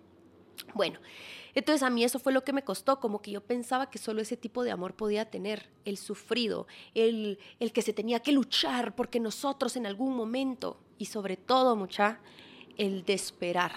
Bueno, 0.75 1.01
entonces 1.55 1.83
a 1.83 1.89
mí 1.89 2.05
eso 2.05 2.19
fue 2.19 2.35
lo 2.35 2.45
que 2.45 2.53
me 2.53 2.63
costó, 2.63 3.01
como 3.01 3.23
que 3.23 3.31
yo 3.31 3.41
pensaba 3.41 3.89
que 3.89 3.99
solo 3.99 4.21
ese 4.21 4.37
tipo 4.37 4.63
de 4.63 4.73
amor 4.73 4.95
podía 4.95 5.31
tener, 5.31 5.71
el 5.87 5.97
sufrido, 5.97 6.67
el, 6.95 7.39
el 7.61 7.73
que 7.73 7.81
se 7.81 7.95
tenía 7.95 8.21
que 8.21 8.33
luchar 8.33 8.95
porque 8.95 9.21
nosotros 9.21 9.77
en 9.77 9.87
algún 9.87 10.15
momento, 10.15 10.79
y 10.99 11.07
sobre 11.07 11.39
todo 11.39 11.77
mucha, 11.77 12.21
el 12.77 13.05
de 13.05 13.15
esperar. 13.15 13.73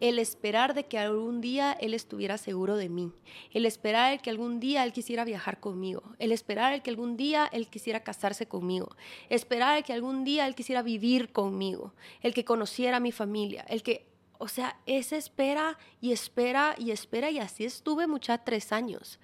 el 0.00 0.20
esperar 0.20 0.74
de 0.74 0.84
que 0.84 0.96
algún 0.96 1.40
día 1.40 1.72
él 1.72 1.92
estuviera 1.92 2.38
seguro 2.38 2.76
de 2.76 2.88
mí, 2.88 3.10
el 3.52 3.66
esperar 3.66 4.12
el 4.12 4.20
que 4.20 4.30
algún 4.30 4.60
día 4.60 4.84
él 4.84 4.92
quisiera 4.92 5.24
viajar 5.24 5.58
conmigo, 5.58 6.02
el 6.20 6.30
esperar 6.30 6.72
el 6.72 6.82
que 6.82 6.90
algún 6.90 7.16
día 7.16 7.48
él 7.52 7.66
quisiera 7.66 8.04
casarse 8.04 8.46
conmigo, 8.46 8.94
esperar 9.28 9.76
el 9.76 9.82
que 9.82 9.92
algún 9.92 10.22
día 10.22 10.46
él 10.46 10.54
quisiera 10.54 10.82
vivir 10.82 11.32
conmigo, 11.32 11.94
el 12.20 12.32
que 12.32 12.44
conociera 12.44 12.98
a 12.98 13.00
mi 13.00 13.10
familia, 13.10 13.64
el 13.68 13.82
que, 13.82 14.06
o 14.38 14.46
sea, 14.46 14.78
esa 14.86 15.16
espera 15.16 15.78
y 16.00 16.12
espera 16.12 16.76
y 16.78 16.92
espera 16.92 17.30
y 17.30 17.40
así 17.40 17.64
estuve 17.64 18.06
mucha 18.06 18.38
tres 18.38 18.70
años. 18.70 19.18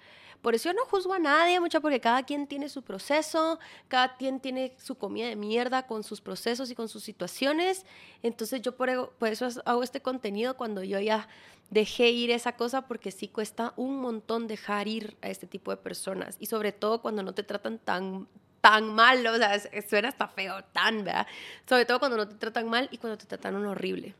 Por 0.45 0.53
eso 0.53 0.69
yo 0.69 0.73
no 0.73 0.85
juzgo 0.85 1.11
a 1.11 1.17
nadie, 1.17 1.59
mucho 1.59 1.81
porque 1.81 1.99
cada 1.99 2.21
quien 2.21 2.45
tiene 2.45 2.69
su 2.69 2.83
proceso, 2.83 3.57
cada 3.87 4.15
quien 4.15 4.39
tiene 4.39 4.75
su 4.77 4.93
comida 4.93 5.27
de 5.27 5.35
mierda 5.35 5.87
con 5.87 6.03
sus 6.03 6.21
procesos 6.21 6.69
y 6.69 6.75
con 6.75 6.87
sus 6.87 7.03
situaciones. 7.03 7.83
Entonces 8.21 8.61
yo 8.61 8.75
por, 8.75 9.09
por 9.13 9.29
eso 9.29 9.47
hago 9.65 9.81
este 9.81 10.03
contenido 10.03 10.55
cuando 10.55 10.83
yo 10.83 10.99
ya 10.99 11.27
dejé 11.71 12.11
ir 12.11 12.29
esa 12.29 12.55
cosa 12.55 12.83
porque 12.83 13.09
sí 13.09 13.27
cuesta 13.27 13.73
un 13.75 13.99
montón 13.99 14.45
dejar 14.45 14.87
ir 14.87 15.17
a 15.23 15.29
este 15.29 15.47
tipo 15.47 15.71
de 15.71 15.77
personas 15.77 16.37
y 16.39 16.45
sobre 16.45 16.71
todo 16.71 17.01
cuando 17.01 17.23
no 17.23 17.33
te 17.33 17.41
tratan 17.41 17.79
tan 17.79 18.27
tan 18.61 18.93
mal, 18.93 19.25
o 19.25 19.37
sea, 19.37 19.59
suena 19.89 20.09
hasta 20.09 20.27
feo, 20.27 20.63
tan, 20.73 21.05
¿verdad? 21.05 21.25
Sobre 21.67 21.85
todo 21.85 21.97
cuando 21.97 22.17
no 22.17 22.27
te 22.27 22.35
tratan 22.35 22.69
mal 22.69 22.87
y 22.91 22.99
cuando 22.99 23.17
te 23.17 23.25
tratan 23.25 23.55
un 23.55 23.65
horrible. 23.65 24.13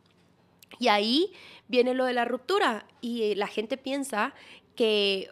Y 0.80 0.88
ahí 0.88 1.32
viene 1.68 1.94
lo 1.94 2.06
de 2.06 2.14
la 2.14 2.26
ruptura 2.26 2.88
y 3.00 3.36
la 3.36 3.46
gente 3.46 3.78
piensa 3.78 4.34
que 4.76 5.30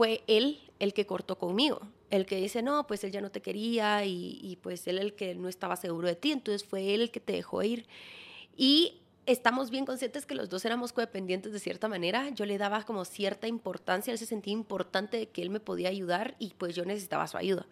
fue 0.00 0.24
él 0.28 0.58
el 0.78 0.94
que 0.94 1.04
cortó 1.04 1.36
conmigo. 1.36 1.82
El 2.08 2.24
que 2.24 2.36
dice, 2.36 2.62
no, 2.62 2.86
pues 2.86 3.04
él 3.04 3.10
ya 3.10 3.20
no 3.20 3.30
te 3.30 3.42
quería 3.42 4.02
y, 4.06 4.58
pues 4.62 4.86
él 4.86 4.98
el 4.98 5.12
que 5.12 5.34
no 5.34 5.46
estaba 5.46 5.76
seguro 5.76 6.08
de 6.08 6.16
ti, 6.16 6.32
entonces 6.32 6.66
fue 6.66 6.94
él 6.94 7.02
el 7.02 7.10
que 7.10 7.20
te 7.20 7.34
dejó 7.34 7.62
ir. 7.62 7.86
Y 8.56 9.02
estamos 9.26 9.68
bien 9.68 9.84
conscientes 9.84 10.24
que 10.24 10.34
los 10.34 10.48
dos 10.48 10.64
éramos 10.64 10.94
codependientes 10.94 11.52
de 11.52 11.58
cierta 11.58 11.86
manera. 11.86 12.30
Yo 12.30 12.46
le 12.46 12.56
daba 12.56 12.82
como 12.84 13.04
cierta 13.04 13.46
importancia, 13.46 14.10
él 14.10 14.16
se 14.16 14.24
sentía 14.24 14.54
importante 14.54 15.18
de 15.18 15.28
que 15.28 15.42
él 15.42 15.50
me 15.50 15.60
podía 15.60 15.90
ayudar 15.90 16.34
y 16.38 16.54
pues 16.56 16.74
yo 16.74 16.86
necesitaba 16.86 17.26
su 17.26 17.36
ayuda. 17.36 17.66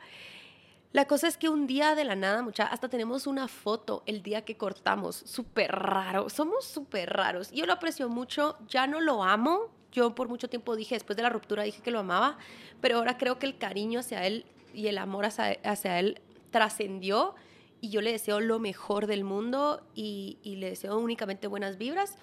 La 0.92 1.06
cosa 1.06 1.28
es 1.28 1.38
que 1.38 1.48
un 1.48 1.66
día 1.66 1.94
de 1.94 2.04
la 2.04 2.14
nada, 2.14 2.42
mucha, 2.42 2.64
hasta 2.64 2.90
tenemos 2.90 3.26
una 3.26 3.48
foto 3.48 4.02
el 4.04 4.22
día 4.22 4.44
que 4.44 4.58
cortamos, 4.58 5.16
súper 5.16 5.72
raro, 5.72 6.28
somos 6.28 6.66
súper 6.66 7.08
raros. 7.08 7.50
Yo 7.52 7.64
lo 7.64 7.72
aprecio 7.72 8.10
mucho, 8.10 8.58
ya 8.68 8.86
no 8.86 9.00
lo 9.00 9.24
amo, 9.24 9.77
yo 9.92 10.14
por 10.14 10.28
mucho 10.28 10.48
tiempo 10.48 10.76
dije, 10.76 10.94
después 10.94 11.16
de 11.16 11.22
la 11.22 11.30
ruptura 11.30 11.62
dije 11.62 11.82
que 11.82 11.90
lo 11.90 12.00
amaba, 12.00 12.38
pero 12.80 12.98
ahora 12.98 13.18
creo 13.18 13.38
que 13.38 13.46
el 13.46 13.58
cariño 13.58 14.00
hacia 14.00 14.26
él 14.26 14.44
y 14.74 14.88
el 14.88 14.98
amor 14.98 15.24
hacia, 15.24 15.98
él 15.98 16.20
trascendió 16.50 17.34
y 17.80 17.90
yo 17.90 18.00
le 18.00 18.12
deseo 18.12 18.40
lo 18.40 18.58
mejor 18.58 19.06
del 19.06 19.24
mundo 19.24 19.82
y, 19.94 20.38
le 20.44 20.70
deseo 20.70 20.98
únicamente 20.98 21.46
buenas 21.46 21.78
vibras 21.78 22.16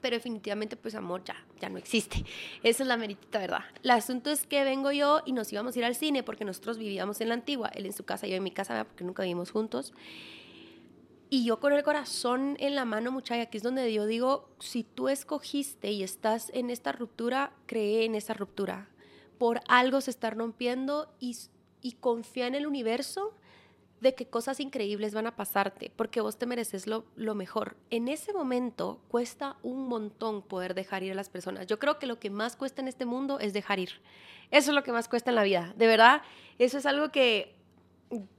pero 0.00 0.16
definitivamente 0.16 0.74
pues 0.76 0.96
amor 0.96 1.22
ya, 1.22 1.36
ya 1.60 1.68
no 1.68 1.78
existe. 1.78 2.24
Esa 2.64 2.82
es 2.82 2.88
la 2.88 2.96
meritita 2.96 3.38
verdad. 3.38 3.60
El 3.84 3.90
asunto 3.92 4.32
es 4.32 4.48
que 4.48 4.64
vengo 4.64 4.90
yo 4.90 5.22
y 5.24 5.32
nos 5.32 5.52
íbamos 5.52 5.76
a 5.76 5.78
ir 5.78 5.84
al 5.84 5.94
cine 5.94 6.24
porque 6.24 6.44
nosotros 6.44 6.76
vivíamos 6.76 7.20
en 7.20 7.28
la 7.28 7.34
antigua, 7.34 7.68
él 7.68 7.86
en 7.86 7.92
su 7.92 8.02
casa, 8.02 8.26
yo 8.26 8.34
en 8.34 8.42
mi 8.42 8.50
casa, 8.50 8.82
porque 8.82 9.04
nunca 9.04 9.22
vivimos 9.22 9.52
juntos. 9.52 9.92
Y 11.34 11.44
yo 11.44 11.60
con 11.60 11.72
el 11.72 11.82
corazón 11.82 12.58
en 12.60 12.74
la 12.74 12.84
mano, 12.84 13.10
muchacha, 13.10 13.40
aquí 13.40 13.56
es 13.56 13.62
donde 13.62 13.90
yo 13.90 14.04
digo, 14.04 14.50
si 14.58 14.84
tú 14.84 15.08
escogiste 15.08 15.90
y 15.90 16.02
estás 16.02 16.50
en 16.52 16.68
esta 16.68 16.92
ruptura, 16.92 17.54
cree 17.64 18.04
en 18.04 18.14
esa 18.14 18.34
ruptura. 18.34 18.90
Por 19.38 19.62
algo 19.66 20.02
se 20.02 20.10
está 20.10 20.28
rompiendo 20.28 21.10
y, 21.18 21.34
confía 22.00 22.48
en 22.48 22.54
el 22.54 22.66
universo 22.66 23.32
de 24.02 24.14
que 24.14 24.28
cosas 24.28 24.60
increíbles 24.60 25.14
van 25.14 25.26
a 25.26 25.34
pasarte, 25.34 25.90
porque 25.96 26.20
vos 26.20 26.36
te 26.36 26.44
mereces 26.44 26.86
lo, 26.86 27.06
mejor. 27.34 27.78
En 27.88 28.08
ese 28.08 28.34
momento 28.34 29.00
cuesta 29.08 29.56
un 29.62 29.88
montón 29.88 30.42
poder 30.42 30.74
dejar 30.74 31.02
ir 31.02 31.12
a 31.12 31.14
las 31.14 31.30
personas. 31.30 31.66
Yo 31.66 31.78
creo 31.78 31.98
que 31.98 32.06
lo 32.06 32.20
que 32.20 32.28
más 32.28 32.56
cuesta 32.56 32.82
en 32.82 32.88
este 32.88 33.06
mundo 33.06 33.40
es 33.40 33.54
dejar 33.54 33.78
ir. 33.78 34.02
Eso 34.50 34.70
es 34.72 34.74
lo 34.74 34.82
que 34.82 34.92
más 34.92 35.08
cuesta 35.08 35.30
en 35.30 35.36
la 35.36 35.44
vida. 35.44 35.72
De 35.78 35.86
verdad, 35.86 36.20
eso 36.58 36.76
es 36.76 36.84
algo 36.84 37.08
que 37.08 37.54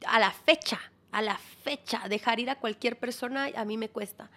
a 0.06 0.20
la 0.20 0.30
fecha 0.30 0.93
a 1.14 1.22
la 1.22 1.38
fecha, 1.38 2.08
dejar 2.10 2.40
ir 2.40 2.50
a 2.50 2.60
cualquier 2.60 3.00
persona 3.00 3.50
a 3.56 3.66
mí 3.66 3.78
me 3.78 3.90
cuesta. 3.90 4.30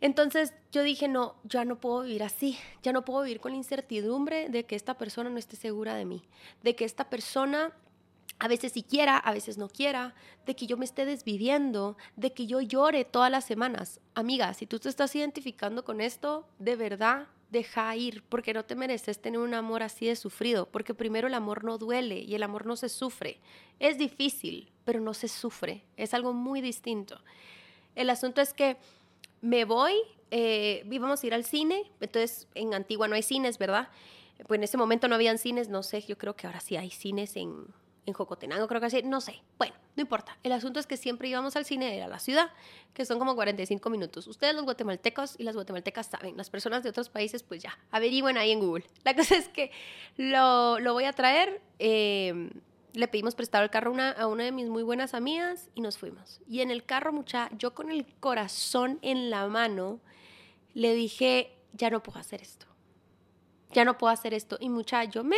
Entonces 0.00 0.54
yo 0.70 0.82
dije, 0.82 1.08
no, 1.08 1.34
ya 1.44 1.64
no 1.64 1.80
puedo 1.80 2.02
vivir 2.02 2.22
así, 2.22 2.56
ya 2.82 2.92
no 2.92 3.04
puedo 3.04 3.22
vivir 3.22 3.40
con 3.40 3.52
la 3.52 3.58
incertidumbre 3.58 4.48
de 4.48 4.64
que 4.64 4.76
esta 4.76 4.96
persona 4.96 5.28
no 5.28 5.38
esté 5.38 5.56
segura 5.56 5.94
de 5.96 6.04
mí, 6.04 6.22
de 6.62 6.76
que 6.76 6.84
esta 6.84 7.10
persona 7.10 7.72
a 8.38 8.46
veces 8.46 8.72
sí 8.72 8.84
quiera, 8.84 9.16
a 9.16 9.32
veces 9.32 9.58
no 9.58 9.68
quiera, 9.68 10.14
de 10.46 10.54
que 10.54 10.66
yo 10.66 10.76
me 10.76 10.84
esté 10.84 11.04
desviviendo, 11.04 11.96
de 12.14 12.32
que 12.32 12.46
yo 12.46 12.60
llore 12.60 13.04
todas 13.04 13.32
las 13.32 13.44
semanas. 13.44 14.00
Amiga, 14.14 14.54
si 14.54 14.66
tú 14.66 14.78
te 14.78 14.88
estás 14.88 15.14
identificando 15.16 15.84
con 15.84 16.00
esto, 16.00 16.46
de 16.60 16.76
verdad, 16.76 17.26
deja 17.50 17.94
ir, 17.96 18.22
porque 18.28 18.52
no 18.52 18.64
te 18.64 18.74
mereces 18.74 19.20
tener 19.20 19.40
un 19.40 19.54
amor 19.54 19.82
así 19.82 20.06
de 20.06 20.16
sufrido, 20.16 20.66
porque 20.66 20.94
primero 20.94 21.28
el 21.28 21.34
amor 21.34 21.64
no 21.64 21.78
duele 21.78 22.20
y 22.20 22.34
el 22.34 22.42
amor 22.42 22.66
no 22.66 22.76
se 22.76 22.88
sufre. 22.88 23.40
Es 23.78 23.98
difícil, 23.98 24.70
pero 24.84 25.00
no 25.00 25.14
se 25.14 25.28
sufre, 25.28 25.84
es 25.96 26.14
algo 26.14 26.32
muy 26.32 26.60
distinto. 26.60 27.20
El 27.94 28.10
asunto 28.10 28.40
es 28.40 28.52
que 28.52 28.76
me 29.40 29.64
voy, 29.64 29.94
eh, 30.30 30.86
íbamos 30.90 31.22
a 31.22 31.26
ir 31.26 31.34
al 31.34 31.44
cine, 31.44 31.90
entonces 32.00 32.48
en 32.54 32.74
Antigua 32.74 33.08
no 33.08 33.14
hay 33.14 33.22
cines, 33.22 33.58
¿verdad? 33.58 33.88
Pues 34.46 34.58
en 34.58 34.64
ese 34.64 34.76
momento 34.76 35.08
no 35.08 35.14
habían 35.14 35.38
cines, 35.38 35.68
no 35.68 35.82
sé, 35.82 36.02
yo 36.02 36.18
creo 36.18 36.36
que 36.36 36.46
ahora 36.46 36.60
sí 36.60 36.76
hay 36.76 36.90
cines 36.90 37.36
en, 37.36 37.66
en 38.08 38.14
Jocotenango, 38.14 38.66
creo 38.66 38.80
que 38.80 38.86
así, 38.86 39.02
no 39.02 39.20
sé. 39.20 39.42
Bueno, 39.56 39.74
no 39.96 40.02
importa. 40.02 40.36
El 40.42 40.52
asunto 40.52 40.80
es 40.80 40.86
que 40.86 40.96
siempre 40.96 41.28
íbamos 41.28 41.54
al 41.56 41.64
cine, 41.64 42.02
a 42.02 42.08
la 42.08 42.18
ciudad, 42.18 42.50
que 42.94 43.04
son 43.04 43.18
como 43.18 43.34
45 43.34 43.88
minutos. 43.90 44.26
Ustedes 44.26 44.54
los 44.54 44.64
guatemaltecos 44.64 45.36
y 45.38 45.44
las 45.44 45.54
guatemaltecas 45.54 46.06
saben, 46.06 46.36
las 46.36 46.50
personas 46.50 46.82
de 46.82 46.90
otros 46.90 47.08
países 47.08 47.42
pues 47.42 47.62
ya, 47.62 47.78
averigüen 47.90 48.36
ahí 48.36 48.50
en 48.50 48.60
Google. 48.60 48.84
La 49.04 49.14
cosa 49.14 49.36
es 49.36 49.48
que 49.48 49.70
lo, 50.16 50.78
lo 50.80 50.92
voy 50.92 51.04
a 51.04 51.12
traer. 51.12 51.62
Eh, 51.78 52.50
le 52.94 53.06
pedimos 53.06 53.34
prestado 53.34 53.64
el 53.64 53.70
carro 53.70 53.94
a 54.16 54.26
una 54.26 54.44
de 54.44 54.52
mis 54.52 54.68
muy 54.68 54.82
buenas 54.82 55.14
amigas 55.14 55.68
y 55.74 55.82
nos 55.82 55.98
fuimos. 55.98 56.40
Y 56.48 56.60
en 56.62 56.70
el 56.70 56.84
carro, 56.84 57.12
mucha, 57.12 57.48
yo 57.56 57.74
con 57.74 57.90
el 57.90 58.06
corazón 58.18 58.98
en 59.02 59.30
la 59.30 59.46
mano, 59.46 60.00
le 60.74 60.94
dije, 60.94 61.54
ya 61.72 61.90
no 61.90 62.02
puedo 62.02 62.18
hacer 62.18 62.42
esto. 62.42 62.66
Ya 63.72 63.84
no 63.84 63.98
puedo 63.98 64.12
hacer 64.12 64.34
esto. 64.34 64.56
Y 64.60 64.68
mucha, 64.68 65.04
yo 65.04 65.22
me 65.22 65.36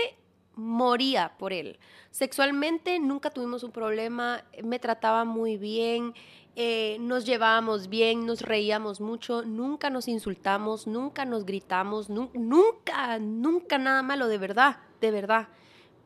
moría 0.61 1.33
por 1.39 1.53
él. 1.53 1.79
Sexualmente 2.11 2.99
nunca 2.99 3.31
tuvimos 3.31 3.63
un 3.63 3.73
problema, 3.73 4.45
me 4.63 4.79
trataba 4.79 5.25
muy 5.25 5.57
bien, 5.57 6.15
eh, 6.57 6.99
nos 7.01 7.25
llevábamos 7.25 7.89
bien, 7.89 8.27
nos 8.27 8.43
reíamos 8.43 9.01
mucho, 9.01 9.43
nunca 9.43 9.89
nos 9.89 10.09
insultamos, 10.09 10.87
nunca 10.87 11.25
nos 11.25 11.45
gritamos, 11.47 12.11
nunca, 12.11 13.19
nunca 13.19 13.79
nada 13.79 14.03
malo, 14.03 14.29
de 14.29 14.39
verdad, 14.39 14.79
de 15.01 15.11
verdad. 15.11 15.49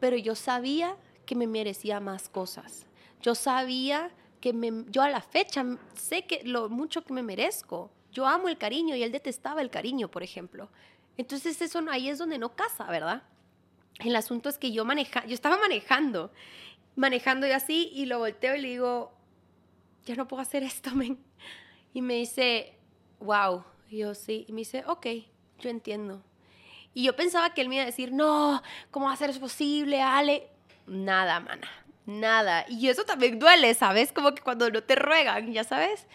Pero 0.01 0.17
yo 0.17 0.35
sabía 0.35 0.97
que 1.27 1.35
me 1.35 1.47
merecía 1.47 1.99
más 2.01 2.29
cosas. 2.29 2.87
Yo 3.21 3.35
sabía 3.35 4.11
que 4.41 4.53
me, 4.53 4.85
yo 4.91 5.03
a 5.03 5.09
la 5.09 5.23
fecha 5.23 5.65
sé 5.95 6.27
que 6.27 6.43
lo 6.45 6.69
mucho 6.69 7.05
que 7.05 7.15
me 7.15 7.23
merezco. 7.23 7.91
Yo 8.13 8.27
amo 8.27 8.49
el 8.49 8.59
cariño 8.59 8.95
y 8.95 9.03
él 9.03 9.11
detestaba 9.11 9.63
el 9.63 9.71
cariño, 9.71 10.11
por 10.11 10.23
ejemplo. 10.23 10.69
Entonces 11.17 11.61
eso 11.63 11.81
ahí 11.91 12.09
es 12.09 12.19
donde 12.19 12.39
no 12.39 12.55
casa, 12.55 12.85
¿verdad? 12.85 13.23
El 14.01 14.17
asunto 14.17 14.49
es 14.49 14.59
que 14.59 14.73
yo 14.73 14.85
maneja, 14.85 15.25
yo 15.27 15.35
estaba 15.35 15.57
manejando, 15.57 16.33
manejando 16.97 17.47
y 17.47 17.53
así, 17.53 17.91
y 17.95 18.07
lo 18.07 18.19
volteo 18.19 18.57
y 18.57 18.61
le 18.61 18.69
digo, 18.69 19.13
ya 20.05 20.17
no 20.17 20.27
puedo 20.29 20.43
hacer 20.43 20.63
esto, 20.63 20.91
men. 20.95 21.19
Y 21.93 22.03
me 22.03 22.15
dice, 22.15 22.77
wow. 23.21 23.65
Y 23.89 23.99
yo 23.99 24.15
sí. 24.15 24.45
Y 24.49 24.53
me 24.53 24.61
dice, 24.61 24.85
ok, 24.87 25.07
yo 25.61 25.71
entiendo. 25.71 26.23
Y 26.93 27.05
yo 27.05 27.17
pensaba 27.17 27.55
que 27.55 27.61
él 27.61 27.69
me 27.69 27.77
iba 27.77 27.83
a 27.83 27.87
decir, 27.87 28.13
no, 28.13 28.63
¿cómo 28.91 29.07
va 29.07 29.13
a 29.13 29.17
ser 29.17 29.31
eso 29.31 29.41
posible, 29.41 30.01
Ale? 30.01 30.49
Nada, 30.87 31.41
mana, 31.41 31.69
nada. 32.07 32.67
Y 32.69 32.89
eso 32.89 33.05
también 33.05 33.39
duele, 33.39 33.75
¿sabes? 33.75 34.13
Como 34.13 34.35
que 34.35 34.43
cuando 34.43 34.71
no 34.71 34.83
te 34.83 34.95
ruegan, 34.95 35.53
ya 35.53 35.65
sabes. 35.65 36.07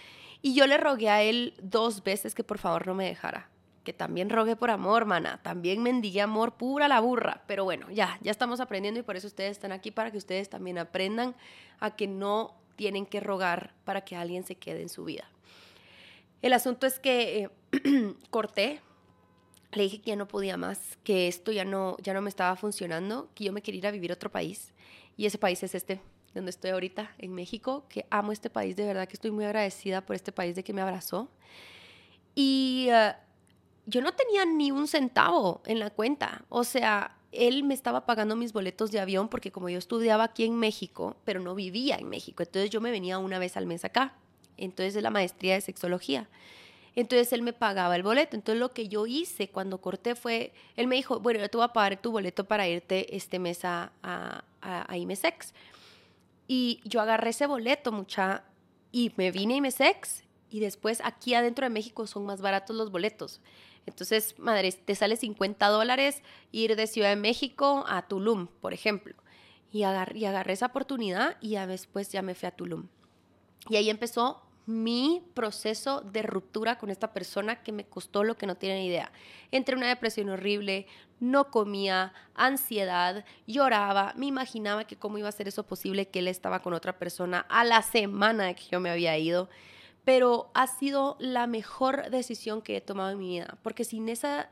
Y 0.41 0.53
yo 0.53 0.67
le 0.67 0.77
rogué 0.77 1.09
a 1.09 1.21
él 1.21 1.53
dos 1.61 2.03
veces 2.03 2.33
que 2.33 2.43
por 2.43 2.59
favor 2.59 2.87
no 2.87 2.93
me 2.93 3.05
dejara 3.05 3.48
que 3.83 3.93
también 3.93 4.29
rogué 4.29 4.55
por 4.55 4.69
amor, 4.69 5.05
mana, 5.05 5.39
también 5.41 5.81
mendigué 5.81 6.21
amor 6.21 6.55
pura 6.55 6.87
la 6.87 6.99
burra, 6.99 7.43
pero 7.47 7.63
bueno, 7.63 7.89
ya, 7.91 8.19
ya 8.21 8.31
estamos 8.31 8.59
aprendiendo 8.59 8.99
y 8.99 9.03
por 9.03 9.15
eso 9.15 9.27
ustedes 9.27 9.51
están 9.51 9.71
aquí 9.71 9.91
para 9.91 10.11
que 10.11 10.17
ustedes 10.17 10.49
también 10.49 10.77
aprendan 10.77 11.35
a 11.79 11.95
que 11.95 12.07
no 12.07 12.55
tienen 12.75 13.05
que 13.05 13.19
rogar 13.19 13.73
para 13.85 14.01
que 14.01 14.15
alguien 14.15 14.43
se 14.43 14.55
quede 14.55 14.81
en 14.81 14.89
su 14.89 15.05
vida. 15.05 15.29
El 16.41 16.53
asunto 16.53 16.87
es 16.87 16.99
que 16.99 17.43
eh, 17.43 18.15
corté, 18.29 18.81
le 19.71 19.83
dije 19.83 20.01
que 20.01 20.11
ya 20.11 20.15
no 20.15 20.27
podía 20.27 20.57
más, 20.57 20.97
que 21.03 21.27
esto 21.27 21.51
ya 21.51 21.65
no, 21.65 21.97
ya 22.01 22.13
no 22.13 22.21
me 22.21 22.29
estaba 22.29 22.55
funcionando, 22.55 23.29
que 23.35 23.43
yo 23.43 23.53
me 23.53 23.61
quería 23.61 23.79
ir 23.79 23.87
a 23.87 23.91
vivir 23.91 24.11
a 24.11 24.15
otro 24.15 24.31
país 24.31 24.73
y 25.17 25.25
ese 25.25 25.37
país 25.37 25.61
es 25.63 25.75
este, 25.75 26.01
donde 26.33 26.51
estoy 26.51 26.71
ahorita, 26.71 27.13
en 27.17 27.33
México, 27.33 27.85
que 27.89 28.05
amo 28.09 28.31
este 28.31 28.49
país, 28.49 28.75
de 28.75 28.85
verdad 28.85 29.07
que 29.07 29.15
estoy 29.15 29.31
muy 29.31 29.45
agradecida 29.45 30.05
por 30.05 30.15
este 30.15 30.31
país 30.31 30.55
de 30.55 30.63
que 30.63 30.73
me 30.73 30.81
abrazó. 30.81 31.29
Y 32.35 32.87
uh, 32.89 33.13
yo 33.89 34.01
no 34.01 34.13
tenía 34.13 34.45
ni 34.45 34.71
un 34.71 34.87
centavo 34.87 35.61
en 35.65 35.79
la 35.79 35.89
cuenta. 35.89 36.45
O 36.49 36.63
sea, 36.63 37.17
él 37.31 37.63
me 37.63 37.73
estaba 37.73 38.05
pagando 38.05 38.35
mis 38.35 38.53
boletos 38.53 38.91
de 38.91 38.99
avión 38.99 39.29
porque 39.29 39.51
como 39.51 39.69
yo 39.69 39.77
estudiaba 39.77 40.23
aquí 40.25 40.45
en 40.45 40.55
México, 40.55 41.17
pero 41.25 41.39
no 41.39 41.55
vivía 41.55 41.95
en 41.95 42.09
México, 42.09 42.43
entonces 42.43 42.69
yo 42.69 42.81
me 42.81 42.91
venía 42.91 43.17
una 43.17 43.39
vez 43.39 43.57
al 43.57 43.65
mes 43.65 43.85
acá. 43.85 44.15
Entonces 44.57 44.95
es 44.95 45.03
la 45.03 45.09
maestría 45.09 45.55
de 45.55 45.61
sexología. 45.61 46.29
Entonces 46.95 47.31
él 47.31 47.43
me 47.43 47.53
pagaba 47.53 47.95
el 47.95 48.03
boleto. 48.03 48.35
Entonces 48.35 48.59
lo 48.59 48.73
que 48.73 48.89
yo 48.89 49.07
hice 49.07 49.49
cuando 49.49 49.79
corté 49.79 50.15
fue, 50.15 50.53
él 50.75 50.87
me 50.87 50.95
dijo, 50.95 51.19
bueno, 51.19 51.39
yo 51.39 51.49
te 51.49 51.57
voy 51.57 51.65
a 51.65 51.73
pagar 51.73 52.01
tu 52.01 52.11
boleto 52.11 52.45
para 52.45 52.67
irte 52.67 53.15
este 53.15 53.39
mes 53.39 53.63
a, 53.63 53.93
a, 54.03 54.43
a, 54.61 54.97
IMSEX. 54.97 55.53
Y 56.47 56.81
yo 56.83 56.99
agarré 56.99 57.29
ese 57.29 57.45
boleto, 57.45 57.91
mucha, 57.91 58.43
y 58.91 59.13
me 59.15 59.31
vine 59.31 59.53
a 59.53 59.57
IMSEX. 59.57 60.23
Y 60.49 60.59
después 60.59 60.99
aquí 61.03 61.35
adentro 61.35 61.65
de 61.65 61.69
México 61.69 62.05
son 62.07 62.25
más 62.25 62.41
baratos 62.41 62.75
los 62.75 62.91
boletos. 62.91 63.39
Entonces, 63.89 64.35
madre, 64.37 64.71
te 64.71 64.95
sale 64.95 65.17
50 65.17 65.67
dólares 65.67 66.23
ir 66.51 66.75
de 66.75 66.87
Ciudad 66.87 67.09
de 67.09 67.15
México 67.15 67.85
a 67.87 68.07
Tulum, 68.07 68.47
por 68.61 68.73
ejemplo. 68.73 69.15
Y 69.71 69.83
agarré, 69.83 70.53
esa 70.53 70.67
oportunidad 70.67 71.37
y 71.41 71.55
después 71.55 72.11
ya 72.11 72.21
me 72.21 72.35
fui 72.35 72.47
a 72.47 72.51
Tulum. 72.51 72.87
Y 73.69 73.75
ahí 73.75 73.89
empezó 73.89 74.41
mi 74.65 75.23
proceso 75.33 76.01
de 76.01 76.21
ruptura 76.21 76.77
con 76.77 76.91
esta 76.91 77.11
persona 77.11 77.63
que 77.63 77.71
me 77.71 77.85
costó 77.85 78.23
lo 78.23 78.37
que 78.37 78.45
no 78.45 78.55
tienen 78.55 78.83
idea. 78.83 79.11
Entré 79.51 79.73
en 79.73 79.79
una 79.79 79.87
depresión 79.87 80.29
horrible, 80.29 80.85
no 81.19 81.49
comía, 81.49 82.13
ansiedad, 82.35 83.25
lloraba, 83.47 84.13
me 84.15 84.27
imaginaba 84.27 84.85
que 84.85 84.95
cómo 84.95 85.17
iba 85.17 85.27
a 85.27 85.31
ser 85.31 85.47
eso 85.47 85.65
posible 85.65 86.07
que 86.07 86.19
él 86.19 86.27
estaba 86.27 86.61
con 86.61 86.73
otra 86.73 86.99
persona 86.99 87.47
a 87.49 87.63
la 87.63 87.81
semana 87.81 88.45
de 88.45 88.55
que 88.55 88.65
yo 88.71 88.79
me 88.79 88.91
había 88.91 89.17
ido. 89.17 89.49
Pero 90.05 90.49
ha 90.53 90.67
sido 90.67 91.17
la 91.19 91.47
mejor 91.47 92.09
decisión 92.09 92.61
que 92.61 92.77
he 92.77 92.81
tomado 92.81 93.11
en 93.11 93.19
mi 93.19 93.29
vida, 93.29 93.57
porque 93.63 93.83
sin 93.83 94.09
esa 94.09 94.49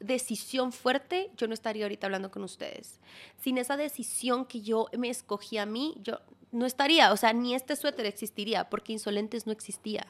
decisión 0.00 0.72
fuerte, 0.72 1.30
yo 1.36 1.46
no 1.46 1.54
estaría 1.54 1.84
ahorita 1.84 2.06
hablando 2.06 2.30
con 2.30 2.42
ustedes. 2.44 3.00
Sin 3.40 3.58
esa 3.58 3.76
decisión 3.76 4.44
que 4.44 4.60
yo 4.60 4.88
me 4.96 5.08
escogí 5.08 5.58
a 5.58 5.66
mí, 5.66 5.94
yo 6.02 6.20
no 6.52 6.66
estaría, 6.66 7.12
o 7.12 7.16
sea, 7.16 7.32
ni 7.32 7.54
este 7.54 7.76
suéter 7.76 8.06
existiría 8.06 8.68
porque 8.68 8.92
Insolentes 8.92 9.46
no 9.46 9.52
existía. 9.52 10.06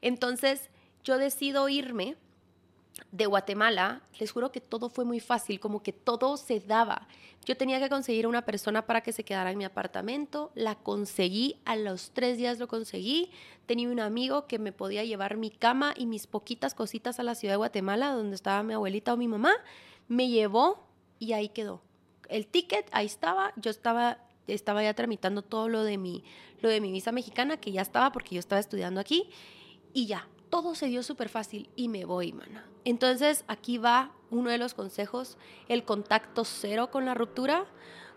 Entonces, 0.00 0.70
yo 1.04 1.18
decido 1.18 1.68
irme 1.68 2.16
de 3.10 3.26
Guatemala, 3.26 4.02
les 4.18 4.30
juro 4.30 4.52
que 4.52 4.60
todo 4.60 4.88
fue 4.88 5.04
muy 5.04 5.20
fácil, 5.20 5.60
como 5.60 5.82
que 5.82 5.92
todo 5.92 6.36
se 6.36 6.60
daba. 6.60 7.08
Yo 7.44 7.56
tenía 7.56 7.80
que 7.80 7.88
conseguir 7.88 8.26
a 8.26 8.28
una 8.28 8.44
persona 8.44 8.86
para 8.86 9.00
que 9.00 9.12
se 9.12 9.24
quedara 9.24 9.50
en 9.50 9.58
mi 9.58 9.64
apartamento, 9.64 10.52
la 10.54 10.76
conseguí, 10.76 11.56
a 11.64 11.76
los 11.76 12.12
tres 12.12 12.38
días 12.38 12.58
lo 12.58 12.68
conseguí, 12.68 13.30
tenía 13.66 13.88
un 13.88 14.00
amigo 14.00 14.46
que 14.46 14.58
me 14.58 14.72
podía 14.72 15.04
llevar 15.04 15.36
mi 15.36 15.50
cama 15.50 15.94
y 15.96 16.06
mis 16.06 16.26
poquitas 16.26 16.74
cositas 16.74 17.18
a 17.18 17.22
la 17.22 17.34
ciudad 17.34 17.54
de 17.54 17.58
Guatemala, 17.58 18.12
donde 18.12 18.36
estaba 18.36 18.62
mi 18.62 18.74
abuelita 18.74 19.14
o 19.14 19.16
mi 19.16 19.28
mamá, 19.28 19.52
me 20.08 20.28
llevó 20.28 20.86
y 21.18 21.32
ahí 21.32 21.48
quedó. 21.48 21.82
El 22.28 22.46
ticket, 22.46 22.88
ahí 22.92 23.06
estaba, 23.06 23.52
yo 23.56 23.70
estaba 23.70 24.18
estaba 24.46 24.82
ya 24.82 24.94
tramitando 24.94 25.42
todo 25.42 25.68
lo 25.68 25.84
de 25.84 25.98
mi, 25.98 26.24
lo 26.60 26.68
de 26.68 26.80
mi 26.80 26.90
visa 26.90 27.12
mexicana, 27.12 27.58
que 27.58 27.72
ya 27.72 27.82
estaba 27.82 28.12
porque 28.12 28.34
yo 28.34 28.40
estaba 28.40 28.60
estudiando 28.60 29.00
aquí, 29.00 29.30
y 29.92 30.06
ya, 30.06 30.28
todo 30.50 30.74
se 30.74 30.86
dio 30.86 31.02
súper 31.02 31.28
fácil 31.28 31.70
y 31.76 31.88
me 31.88 32.04
voy, 32.04 32.32
mana. 32.32 32.71
Entonces, 32.84 33.44
aquí 33.48 33.78
va 33.78 34.12
uno 34.30 34.50
de 34.50 34.58
los 34.58 34.74
consejos, 34.74 35.36
el 35.68 35.84
contacto 35.84 36.44
cero 36.44 36.90
con 36.90 37.04
la 37.04 37.14
ruptura 37.14 37.66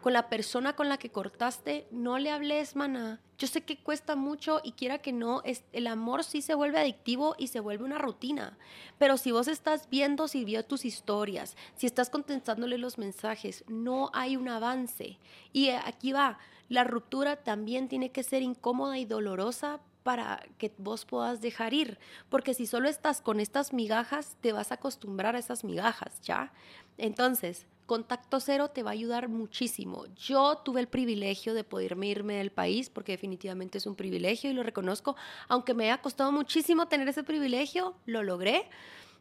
con 0.05 0.13
la 0.13 0.29
persona 0.29 0.75
con 0.75 0.87
la 0.87 0.99
que 0.99 1.09
cortaste, 1.09 1.87
no 1.89 2.19
le 2.19 2.29
hables, 2.29 2.75
mana. 2.75 3.19
Yo 3.39 3.47
sé 3.47 3.63
que 3.63 3.77
cuesta 3.77 4.15
mucho 4.15 4.61
y 4.63 4.73
quiera 4.73 4.99
que 4.99 5.11
no, 5.11 5.41
es, 5.43 5.63
el 5.73 5.87
amor 5.87 6.23
sí 6.23 6.43
se 6.43 6.53
vuelve 6.53 6.79
adictivo 6.79 7.33
y 7.39 7.47
se 7.47 7.59
vuelve 7.59 7.85
una 7.85 7.97
rutina. 7.97 8.55
Pero 8.99 9.17
si 9.17 9.31
vos 9.31 9.47
estás 9.47 9.89
viendo, 9.89 10.27
si 10.27 10.45
vio 10.45 10.63
tus 10.63 10.85
historias, 10.85 11.57
si 11.75 11.87
estás 11.87 12.11
contestándole 12.11 12.77
los 12.77 12.99
mensajes, 12.99 13.63
no 13.67 14.11
hay 14.13 14.37
un 14.37 14.47
avance. 14.47 15.17
Y 15.51 15.69
aquí 15.69 16.13
va, 16.13 16.37
la 16.69 16.83
ruptura 16.83 17.37
también 17.37 17.87
tiene 17.87 18.11
que 18.11 18.21
ser 18.21 18.43
incómoda 18.43 18.99
y 18.99 19.05
dolorosa 19.05 19.79
para 20.05 20.45
que 20.59 20.71
vos 20.77 21.03
puedas 21.03 21.41
dejar 21.41 21.73
ir, 21.73 21.97
porque 22.29 22.53
si 22.53 22.67
solo 22.67 22.87
estás 22.87 23.21
con 23.21 23.39
estas 23.39 23.73
migajas, 23.73 24.37
te 24.39 24.53
vas 24.53 24.69
a 24.71 24.75
acostumbrar 24.75 25.35
a 25.35 25.39
esas 25.39 25.63
migajas, 25.63 26.21
¿ya? 26.21 26.53
Entonces, 26.99 27.65
Contacto 27.87 28.39
Cero 28.39 28.67
te 28.67 28.83
va 28.83 28.91
a 28.91 28.93
ayudar 28.93 29.29
muchísimo. 29.29 30.05
Yo 30.15 30.57
tuve 30.57 30.81
el 30.81 30.87
privilegio 30.87 31.55
de 31.55 31.63
poderme 31.63 32.05
irme 32.05 32.35
del 32.35 32.51
país 32.51 32.91
porque 32.91 33.13
definitivamente 33.13 33.79
es 33.79 33.87
un 33.87 33.95
privilegio 33.95 34.51
y 34.51 34.53
lo 34.53 34.61
reconozco. 34.61 35.15
Aunque 35.47 35.73
me 35.73 35.91
ha 35.91 35.99
costado 36.03 36.31
muchísimo 36.31 36.87
tener 36.87 37.07
ese 37.07 37.23
privilegio, 37.23 37.95
lo 38.05 38.21
logré, 38.21 38.69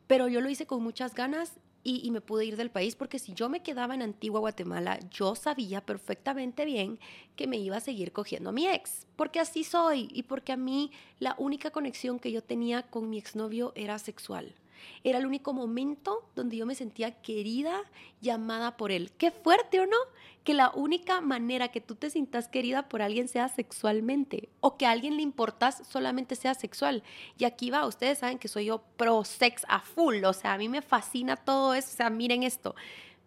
pero 0.07 0.29
yo 0.29 0.43
lo 0.43 0.51
hice 0.51 0.67
con 0.67 0.83
muchas 0.83 1.15
ganas 1.15 1.55
y, 1.85 2.11
me 2.11 2.23
pude 2.23 2.47
ir 2.47 2.57
del 2.57 2.71
país 2.71 2.97
porque 2.97 3.19
si 3.19 3.35
yo 3.35 3.51
me 3.51 3.63
quedaba 3.63 3.95
en 3.95 4.01
Antigua 4.01 4.41
Guatemala, 4.41 4.99
yo 5.11 5.35
sabía 5.35 5.85
perfectamente 5.85 6.65
bien 6.65 6.99
que 7.37 7.47
me 7.47 7.59
iba 7.59 7.77
a 7.77 7.81
seguir 7.81 8.11
cogiendo 8.11 8.49
a 8.49 8.53
mi 8.53 8.67
ex, 8.67 9.07
porque 9.17 9.39
así 9.39 9.65
soy 9.65 10.09
y 10.11 10.23
porque 10.23 10.53
a 10.53 10.57
mí 10.57 10.91
la 11.19 11.35
única 11.39 11.71
conexión 11.71 12.19
que 12.19 12.33
yo 12.33 12.43
tenía 12.43 12.85
con 12.85 13.11
mi 13.11 13.19
exnovio 13.19 13.73
era 13.77 13.99
sexual. 13.99 14.55
Era 15.03 15.19
el 15.19 15.27
único 15.27 15.53
momento 15.53 16.29
donde 16.35 16.57
yo 16.57 16.67
me 16.67 16.75
sentía 16.75 17.11
querida 17.23 17.83
llamada 18.21 18.77
por 18.77 18.93
él. 18.93 19.13
Qué 19.19 19.31
fuerte 19.31 19.81
o 19.81 19.87
no, 19.87 19.97
que 20.45 20.55
la 20.55 20.71
única 20.71 21.21
manera 21.21 21.69
que 21.69 21.81
tú 21.81 21.95
te 21.95 22.11
sientas 22.11 22.49
querida 22.49 22.89
por 22.89 23.03
alguien 23.03 23.29
sea 23.29 23.49
sexualmente 23.49 24.49
o 24.61 24.77
que 24.77 24.87
a 24.87 24.91
alguien 24.91 25.17
le 25.17 25.23
importas 25.23 25.83
solamente 25.89 26.37
sea 26.37 26.55
sexual. 26.55 27.03
Y 27.39 27.45
aquí 27.45 27.71
va, 27.71 27.87
ustedes 27.87 28.19
saben 28.19 28.39
que 28.39 28.49
soy 28.49 28.67
yo 28.67 28.83
pro 28.97 29.25
sex 29.25 29.65
a 29.69 29.81
full, 29.81 30.25
o 30.25 30.33
sea, 30.33 30.55
a 30.55 30.59
mí 30.59 30.69
me 30.69 30.83
fascina 30.83 31.37
todo 31.37 31.75
eso, 31.75 31.89
o 31.93 31.97
sea, 31.97 32.11
miren 32.11 32.43
esto. 32.43 32.75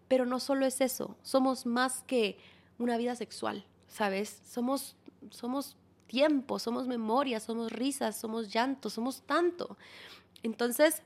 Pero 0.06 0.26
no 0.26 0.40
solo 0.40 0.64
es 0.64 0.80
eso, 0.80 1.16
somos 1.22 1.66
más 1.66 2.02
que 2.06 2.38
una 2.78 2.96
vida 2.96 3.14
sexual, 3.14 3.66
¿sabes? 3.88 4.40
Somos 4.44 4.96
somos 5.30 5.76
tiempo, 6.06 6.58
somos 6.58 6.86
memoria, 6.86 7.40
somos 7.40 7.72
risas, 7.72 8.16
somos 8.16 8.52
llanto, 8.52 8.90
somos 8.90 9.22
tanto. 9.22 9.76
Entonces, 10.42 11.02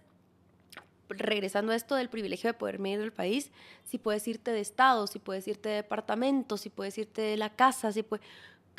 regresando 1.08 1.72
a 1.72 1.76
esto 1.76 1.94
del 1.94 2.08
privilegio 2.08 2.48
de 2.48 2.54
poder 2.54 2.80
ir 2.80 2.98
del 2.98 3.12
país, 3.12 3.50
si 3.84 3.98
puedes 3.98 4.26
irte 4.28 4.50
de 4.50 4.60
estado, 4.60 5.06
si 5.06 5.18
puedes 5.18 5.46
irte 5.48 5.68
de 5.68 5.74
departamento, 5.76 6.56
si 6.56 6.70
puedes 6.70 6.96
irte 6.98 7.22
de 7.22 7.36
la 7.36 7.50
casa, 7.50 7.92
si 7.92 8.02
puedes, 8.02 8.24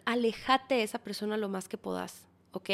alejate 0.06 0.76
de 0.76 0.84
esa 0.84 1.00
persona 1.00 1.38
lo 1.38 1.50
más 1.50 1.68
que 1.68 1.78
puedas, 1.78 2.26
¿ok? 2.52 2.70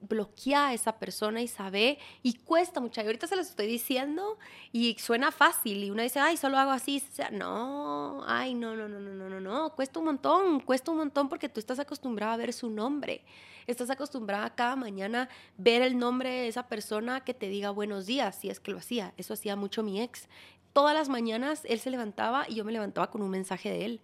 Bloquea 0.00 0.68
a 0.68 0.74
esa 0.74 0.98
persona 0.98 1.40
y 1.42 1.48
sabe, 1.48 1.98
y 2.22 2.34
cuesta 2.34 2.80
mucho. 2.80 3.00
Y 3.00 3.04
ahorita 3.06 3.26
se 3.26 3.36
los 3.36 3.48
estoy 3.48 3.66
diciendo 3.66 4.38
y 4.72 4.96
suena 4.98 5.32
fácil 5.32 5.82
y 5.84 5.90
uno 5.90 6.02
dice, 6.02 6.20
ay, 6.20 6.36
solo 6.36 6.58
hago 6.58 6.70
así. 6.70 7.02
O 7.10 7.14
sea, 7.14 7.30
no, 7.30 8.24
ay, 8.26 8.54
no, 8.54 8.76
no, 8.76 8.88
no, 8.88 9.00
no, 9.00 9.12
no, 9.12 9.28
no, 9.28 9.40
no, 9.40 9.70
cuesta 9.70 9.98
un 9.98 10.06
montón, 10.06 10.60
cuesta 10.60 10.90
un 10.90 10.98
montón 10.98 11.28
porque 11.28 11.48
tú 11.48 11.60
estás 11.60 11.78
acostumbrado 11.78 12.32
a 12.32 12.36
ver 12.36 12.52
su 12.52 12.70
nombre. 12.70 13.24
Estás 13.66 13.90
acostumbrada 13.90 14.54
cada 14.54 14.76
mañana 14.76 15.28
ver 15.58 15.82
el 15.82 15.98
nombre 15.98 16.30
de 16.30 16.48
esa 16.48 16.68
persona 16.68 17.22
que 17.22 17.34
te 17.34 17.48
diga 17.48 17.70
buenos 17.70 18.06
días, 18.06 18.36
si 18.36 18.48
es 18.48 18.60
que 18.60 18.70
lo 18.70 18.78
hacía. 18.78 19.12
Eso 19.16 19.34
hacía 19.34 19.56
mucho 19.56 19.82
mi 19.82 20.00
ex. 20.00 20.28
Todas 20.72 20.94
las 20.94 21.08
mañanas 21.08 21.62
él 21.64 21.80
se 21.80 21.90
levantaba 21.90 22.44
y 22.48 22.54
yo 22.54 22.64
me 22.64 22.70
levantaba 22.70 23.10
con 23.10 23.22
un 23.22 23.30
mensaje 23.30 23.70
de 23.70 23.84
él. 23.84 24.00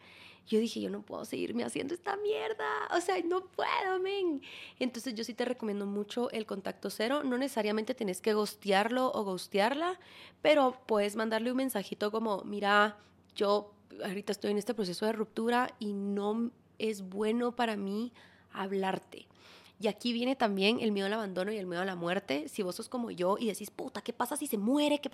Yo 0.46 0.58
dije, 0.58 0.80
yo 0.80 0.90
no 0.90 1.02
puedo 1.02 1.24
seguirme 1.24 1.64
haciendo 1.64 1.94
esta 1.94 2.16
mierda. 2.16 2.66
O 2.96 3.00
sea, 3.00 3.16
no 3.22 3.46
puedo, 3.46 4.00
men. 4.00 4.42
Entonces 4.78 5.14
yo 5.14 5.24
sí 5.24 5.34
te 5.34 5.44
recomiendo 5.44 5.86
mucho 5.86 6.30
el 6.30 6.46
contacto 6.46 6.90
cero. 6.90 7.22
No 7.24 7.38
necesariamente 7.38 7.94
tienes 7.94 8.20
que 8.20 8.34
ghostearlo 8.34 9.10
o 9.12 9.24
ghostearla, 9.24 9.98
pero 10.42 10.76
puedes 10.86 11.16
mandarle 11.16 11.50
un 11.50 11.58
mensajito 11.58 12.10
como, 12.10 12.42
mira, 12.44 12.98
yo 13.34 13.72
ahorita 14.04 14.32
estoy 14.32 14.50
en 14.50 14.58
este 14.58 14.74
proceso 14.74 15.06
de 15.06 15.12
ruptura 15.12 15.74
y 15.78 15.92
no 15.92 16.50
es 16.78 17.02
bueno 17.02 17.54
para 17.54 17.76
mí 17.76 18.12
hablarte. 18.52 19.28
Y 19.80 19.88
aquí 19.88 20.12
viene 20.12 20.36
también 20.36 20.78
el 20.80 20.92
miedo 20.92 21.06
al 21.06 21.12
abandono 21.14 21.50
y 21.52 21.58
el 21.58 21.66
miedo 21.66 21.82
a 21.82 21.84
la 21.84 21.96
muerte. 21.96 22.48
Si 22.48 22.62
vos 22.62 22.76
sos 22.76 22.88
como 22.88 23.10
yo 23.10 23.36
y 23.38 23.46
decís, 23.46 23.70
puta, 23.70 24.00
¿qué 24.00 24.12
pasa 24.12 24.36
si 24.36 24.46
se 24.46 24.56
muere? 24.56 25.00
¿Qué 25.00 25.10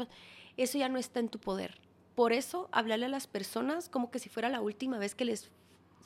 Eso 0.58 0.76
ya 0.76 0.90
no 0.90 0.98
está 0.98 1.20
en 1.20 1.30
tu 1.30 1.38
poder. 1.38 1.78
Por 2.18 2.32
eso, 2.32 2.68
hablarle 2.72 3.06
a 3.06 3.10
las 3.10 3.28
personas 3.28 3.88
como 3.88 4.10
que 4.10 4.18
si 4.18 4.28
fuera 4.28 4.48
la 4.48 4.60
última 4.60 4.98
vez 4.98 5.14
que 5.14 5.24
les 5.24 5.52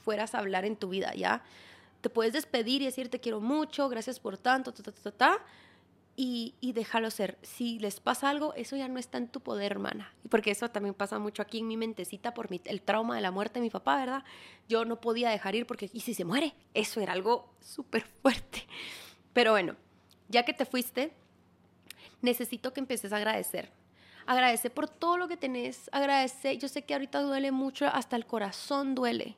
fueras 0.05 0.35
a 0.35 0.41
hablar 0.41 0.67
en 0.67 0.77
tu 0.77 0.91
vida, 0.91 1.15
¿ya? 1.15 1.43
Te 2.03 2.11
puedes 2.11 2.35
despedir 2.35 2.83
y 2.83 2.85
decir, 2.85 3.09
te 3.09 3.19
quiero 3.19 3.41
mucho, 3.41 3.89
gracias 3.89 4.21
por 4.21 4.37
tanto, 4.37 4.75
ta, 4.75 4.83
ta, 4.83 4.93
ta, 4.93 5.11
ta, 5.11 5.39
y, 6.15 6.55
y 6.61 6.75
déjalo 6.75 7.11
ser. 7.11 7.39
Si 7.41 7.79
les 7.79 7.99
pasa 7.99 8.29
algo, 8.29 8.53
eso 8.57 8.77
ya 8.77 8.89
no 8.89 8.99
está 8.99 9.17
en 9.17 9.29
tu 9.29 9.41
poder, 9.41 9.73
hermana. 9.73 10.13
Porque 10.29 10.51
eso 10.51 10.69
también 10.69 10.93
pasa 10.93 11.19
mucho 11.19 11.41
aquí 11.41 11.61
en 11.61 11.69
mi 11.69 11.79
mentecita 11.79 12.35
por 12.35 12.47
el 12.53 12.83
trauma 12.83 13.17
de 13.17 13.23
la 13.23 13.31
muerte 13.31 13.61
de 13.61 13.63
mi 13.63 13.71
papá, 13.71 13.97
¿verdad? 13.97 14.23
Yo 14.69 14.85
no 14.85 15.01
podía 15.01 15.31
dejar 15.31 15.55
ir 15.55 15.67
porque, 15.67 15.89
¿y 15.95 16.01
si 16.01 16.13
se 16.13 16.27
muere? 16.27 16.53
Eso 16.75 17.01
era 17.01 17.15
algo 17.15 17.49
súper 17.63 18.03
fuerte. 18.21 18.67
Pero 19.33 19.53
bueno, 19.53 19.77
ya 20.29 20.45
que 20.45 20.53
te 20.53 20.67
fuiste, 20.67 21.15
necesito 22.21 22.75
que 22.75 22.81
empieces 22.81 23.15
a 23.15 23.17
agradecer. 23.17 23.71
Agradece 24.27 24.71
por 24.71 24.89
todo 24.89 25.17
lo 25.17 25.29
que 25.29 25.37
tenés, 25.37 25.89
agradece. 25.93 26.59
Yo 26.59 26.69
sé 26.69 26.83
que 26.83 26.95
ahorita 26.95 27.21
duele 27.21 27.53
mucho, 27.53 27.87
hasta 27.87 28.17
el 28.17 28.27
corazón 28.27 28.95
duele. 28.95 29.37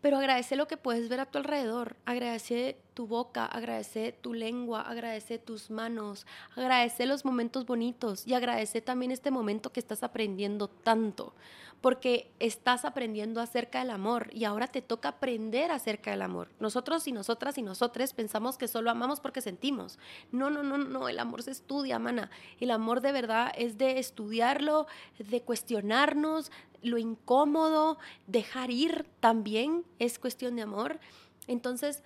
Pero 0.00 0.18
agradece 0.18 0.56
lo 0.56 0.68
que 0.68 0.76
puedes 0.76 1.08
ver 1.08 1.20
a 1.20 1.26
tu 1.26 1.38
alrededor. 1.38 1.96
Agradece 2.04 2.76
tu 2.94 3.06
boca, 3.06 3.46
agradece 3.46 4.12
tu 4.12 4.34
lengua, 4.34 4.82
agradece 4.82 5.38
tus 5.38 5.70
manos, 5.70 6.26
agradece 6.56 7.06
los 7.06 7.24
momentos 7.24 7.66
bonitos 7.66 8.26
y 8.26 8.34
agradece 8.34 8.80
también 8.80 9.12
este 9.12 9.30
momento 9.30 9.72
que 9.72 9.80
estás 9.80 10.02
aprendiendo 10.02 10.68
tanto, 10.68 11.32
porque 11.80 12.30
estás 12.40 12.84
aprendiendo 12.84 13.40
acerca 13.40 13.78
del 13.78 13.90
amor 13.90 14.30
y 14.32 14.44
ahora 14.44 14.66
te 14.66 14.82
toca 14.82 15.10
aprender 15.10 15.70
acerca 15.70 16.10
del 16.10 16.22
amor. 16.22 16.48
Nosotros 16.58 17.06
y 17.06 17.12
nosotras 17.12 17.56
y 17.56 17.62
nosotros 17.62 18.12
pensamos 18.14 18.58
que 18.58 18.66
solo 18.66 18.90
amamos 18.90 19.20
porque 19.20 19.40
sentimos. 19.40 19.98
No, 20.32 20.50
no, 20.50 20.64
no, 20.64 20.78
no, 20.78 21.08
el 21.08 21.20
amor 21.20 21.44
se 21.44 21.52
estudia, 21.52 22.00
mana. 22.00 22.30
El 22.58 22.72
amor 22.72 23.00
de 23.00 23.12
verdad 23.12 23.52
es 23.56 23.78
de 23.78 24.00
estudiarlo, 24.00 24.88
de 25.18 25.40
cuestionarnos, 25.42 26.50
lo 26.82 26.98
incómodo, 26.98 27.98
dejar 28.26 28.70
ir 28.70 29.06
también 29.20 29.84
es 29.98 30.18
cuestión 30.18 30.56
de 30.56 30.62
amor. 30.62 31.00
Entonces, 31.46 32.02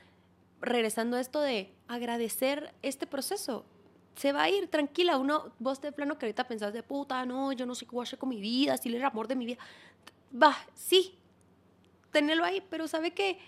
regresando 0.61 1.17
a 1.17 1.21
esto 1.21 1.41
de 1.41 1.73
agradecer 1.89 2.75
este 2.83 3.07
proceso, 3.07 3.65
se 4.17 4.33
va 4.33 4.45
a 4.45 4.51
ir 4.51 4.69
tranquila. 4.69 5.19
Uno, 5.19 5.53
vos 5.59 5.81
de 5.81 5.93
plano 5.93 6.19
que 6.19 6.27
ahorita 6.27 6.47
pensás 6.47 6.73
de 6.73 6.83
puta, 6.83 7.25
no, 7.27 7.53
yo 7.53 7.67
no 7.67 7.75
sé 7.75 7.87
qué 7.87 7.93
voy 7.93 8.03
a 8.03 8.05
hacer 8.05 8.19
con 8.19 8.29
mi 8.29 8.41
vida, 8.41 8.77
si 8.77 8.95
el 8.95 9.05
amor 9.05 9.29
de 9.29 9.37
mi 9.37 9.47
vida. 9.47 9.59
Va, 10.35 10.57
sí, 10.75 11.19
tenerlo 12.11 12.45
ahí, 12.45 12.63
pero 12.71 12.89
¿sabe 12.89 13.13
qué? 13.13 13.39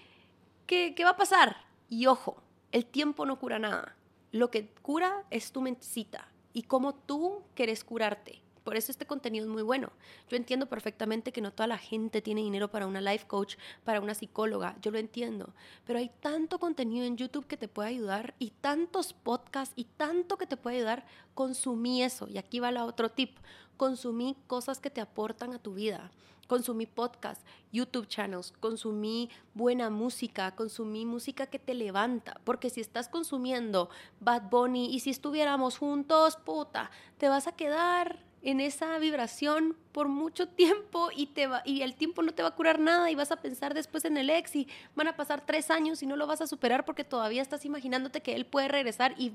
¿Qué, 0.66 0.94
qué 0.94 1.04
va 1.04 1.10
a 1.10 1.16
pasar? 1.16 1.56
Y 1.88 2.06
ojo, 2.06 2.42
el 2.72 2.86
tiempo 2.86 3.26
no 3.26 3.38
cura 3.38 3.58
nada. 3.58 3.96
Lo 4.32 4.50
que 4.50 4.68
cura 4.82 5.24
es 5.30 5.52
tu 5.52 5.60
mentecita 5.60 6.28
y 6.52 6.62
cómo 6.62 6.94
tú 6.94 7.42
quieres 7.54 7.84
curarte. 7.84 8.43
Por 8.64 8.76
eso 8.76 8.90
este 8.90 9.06
contenido 9.06 9.44
es 9.44 9.50
muy 9.50 9.62
bueno. 9.62 9.92
Yo 10.28 10.36
entiendo 10.36 10.66
perfectamente 10.66 11.32
que 11.32 11.40
no 11.42 11.52
toda 11.52 11.66
la 11.66 11.78
gente 11.78 12.22
tiene 12.22 12.40
dinero 12.40 12.70
para 12.70 12.86
una 12.86 13.00
life 13.00 13.26
coach, 13.26 13.56
para 13.84 14.00
una 14.00 14.14
psicóloga, 14.14 14.76
yo 14.80 14.90
lo 14.90 14.98
entiendo, 14.98 15.54
pero 15.86 15.98
hay 15.98 16.10
tanto 16.20 16.58
contenido 16.58 17.04
en 17.04 17.16
YouTube 17.16 17.46
que 17.46 17.56
te 17.56 17.68
puede 17.68 17.90
ayudar 17.90 18.34
y 18.38 18.50
tantos 18.50 19.12
podcasts 19.12 19.74
y 19.76 19.84
tanto 19.84 20.38
que 20.38 20.46
te 20.46 20.56
puede 20.56 20.78
ayudar. 20.78 21.04
Consumí 21.34 22.02
eso 22.02 22.26
y 22.28 22.38
aquí 22.38 22.58
va 22.58 22.72
la 22.72 22.84
otro 22.84 23.10
tip. 23.10 23.36
Consumí 23.76 24.36
cosas 24.46 24.80
que 24.80 24.90
te 24.90 25.00
aportan 25.00 25.52
a 25.52 25.58
tu 25.58 25.74
vida 25.74 26.10
consumí 26.46 26.86
podcast, 26.86 27.44
YouTube 27.72 28.06
channels, 28.06 28.52
consumí 28.60 29.30
buena 29.54 29.90
música, 29.90 30.54
consumí 30.54 31.06
música 31.06 31.46
que 31.46 31.58
te 31.58 31.74
levanta, 31.74 32.40
porque 32.44 32.70
si 32.70 32.80
estás 32.80 33.08
consumiendo 33.08 33.88
Bad 34.20 34.50
Bunny 34.50 34.94
y 34.94 35.00
si 35.00 35.10
estuviéramos 35.10 35.78
juntos, 35.78 36.36
puta, 36.36 36.90
te 37.18 37.28
vas 37.28 37.46
a 37.46 37.52
quedar 37.52 38.24
en 38.44 38.60
esa 38.60 38.98
vibración 38.98 39.74
por 39.90 40.08
mucho 40.08 40.46
tiempo 40.48 41.08
y, 41.16 41.26
te 41.26 41.46
va, 41.46 41.62
y 41.64 41.80
el 41.82 41.94
tiempo 41.94 42.22
no 42.22 42.32
te 42.32 42.42
va 42.42 42.50
a 42.50 42.54
curar 42.54 42.78
nada 42.78 43.10
y 43.10 43.14
vas 43.14 43.32
a 43.32 43.40
pensar 43.40 43.72
después 43.72 44.04
en 44.04 44.16
el 44.18 44.28
ex 44.28 44.54
y 44.54 44.68
van 44.94 45.08
a 45.08 45.16
pasar 45.16 45.44
tres 45.44 45.70
años 45.70 46.02
y 46.02 46.06
no 46.06 46.16
lo 46.16 46.26
vas 46.26 46.42
a 46.42 46.46
superar 46.46 46.84
porque 46.84 47.04
todavía 47.04 47.40
estás 47.40 47.64
imaginándote 47.64 48.20
que 48.20 48.36
él 48.36 48.44
puede 48.44 48.68
regresar 48.68 49.14
y, 49.18 49.32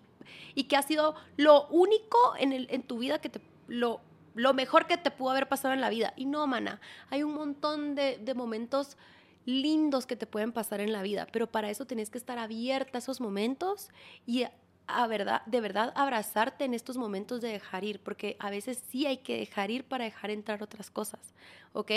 y 0.54 0.66
que 0.66 0.78
ha 0.78 0.84
sido 0.84 1.16
lo 1.38 1.68
único 1.70 2.18
en, 2.38 2.54
el, 2.54 2.68
en 2.70 2.84
tu 2.84 3.00
vida 3.00 3.20
que 3.20 3.30
te... 3.30 3.42
Lo, 3.68 4.02
lo 4.36 4.54
mejor 4.54 4.86
que 4.86 4.96
te 4.96 5.12
pudo 5.12 5.32
haber 5.32 5.50
pasado 5.50 5.74
en 5.74 5.82
la 5.82 5.90
vida. 5.90 6.14
Y 6.16 6.26
no, 6.26 6.46
mana, 6.48 6.80
hay 7.10 7.24
un 7.24 7.34
montón 7.34 7.96
de, 7.96 8.20
de 8.20 8.34
momentos 8.36 8.96
lindos 9.46 10.06
que 10.06 10.16
te 10.16 10.28
pueden 10.28 10.52
pasar 10.52 10.80
en 10.80 10.94
la 10.94 11.02
vida, 11.02 11.28
pero 11.32 11.48
para 11.48 11.70
eso 11.70 11.86
tienes 11.86 12.10
que 12.10 12.18
estar 12.18 12.38
abierta 12.38 12.98
a 12.98 13.00
esos 13.00 13.20
momentos 13.20 13.90
y 14.26 14.46
a 14.90 15.08
verdad, 15.08 15.44
de 15.46 15.62
verdad 15.62 15.94
abrazarte 15.96 16.66
en 16.66 16.74
estos 16.74 16.98
momentos 16.98 17.42
de 17.42 17.50
dejar 17.50 17.84
ir, 17.84 18.00
porque 18.00 18.36
a 18.40 18.50
veces 18.50 18.84
sí 18.90 19.06
hay 19.06 19.18
que 19.18 19.38
dejar 19.38 19.70
ir 19.70 19.84
para 19.84 20.06
dejar 20.06 20.32
entrar 20.32 20.64
otras 20.64 20.90
cosas, 20.90 21.20
¿ok? 21.74 21.92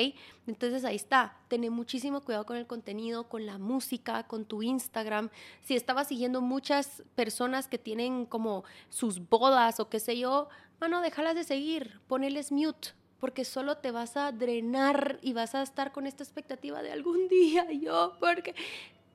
Entonces 0.46 0.84
ahí 0.84 0.96
está, 0.96 1.36
ten 1.48 1.68
muchísimo 1.72 2.20
cuidado 2.20 2.44
con 2.44 2.56
el 2.56 2.66
contenido, 2.66 3.28
con 3.28 3.46
la 3.46 3.58
música, 3.58 4.24
con 4.24 4.44
tu 4.44 4.62
Instagram. 4.62 5.30
Si 5.62 5.74
estabas 5.74 6.08
siguiendo 6.08 6.40
muchas 6.40 7.02
personas 7.14 7.66
que 7.66 7.78
tienen 7.78 8.26
como 8.26 8.64
sus 8.90 9.28
bodas 9.28 9.80
o 9.80 9.88
qué 9.88 9.98
sé 9.98 10.18
yo, 10.18 10.48
bueno, 10.78 11.00
déjalas 11.00 11.34
de 11.34 11.44
seguir, 11.44 12.00
poneles 12.08 12.52
mute, 12.52 12.90
porque 13.20 13.44
solo 13.44 13.78
te 13.78 13.90
vas 13.90 14.16
a 14.16 14.32
drenar 14.32 15.18
y 15.22 15.32
vas 15.32 15.54
a 15.54 15.62
estar 15.62 15.92
con 15.92 16.06
esta 16.06 16.22
expectativa 16.22 16.82
de 16.82 16.92
algún 16.92 17.28
día 17.28 17.70
yo, 17.72 18.16
porque 18.20 18.54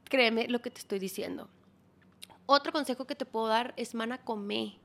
créeme 0.06 0.48
lo 0.48 0.62
que 0.62 0.72
te 0.72 0.80
estoy 0.80 0.98
diciendo 0.98 1.50
otro 2.48 2.72
consejo 2.72 3.06
que 3.06 3.16
te 3.16 3.26
puedo 3.26 3.48
dar 3.48 3.74
es, 3.78 3.94
mana, 3.94 4.18
come. 4.18 4.80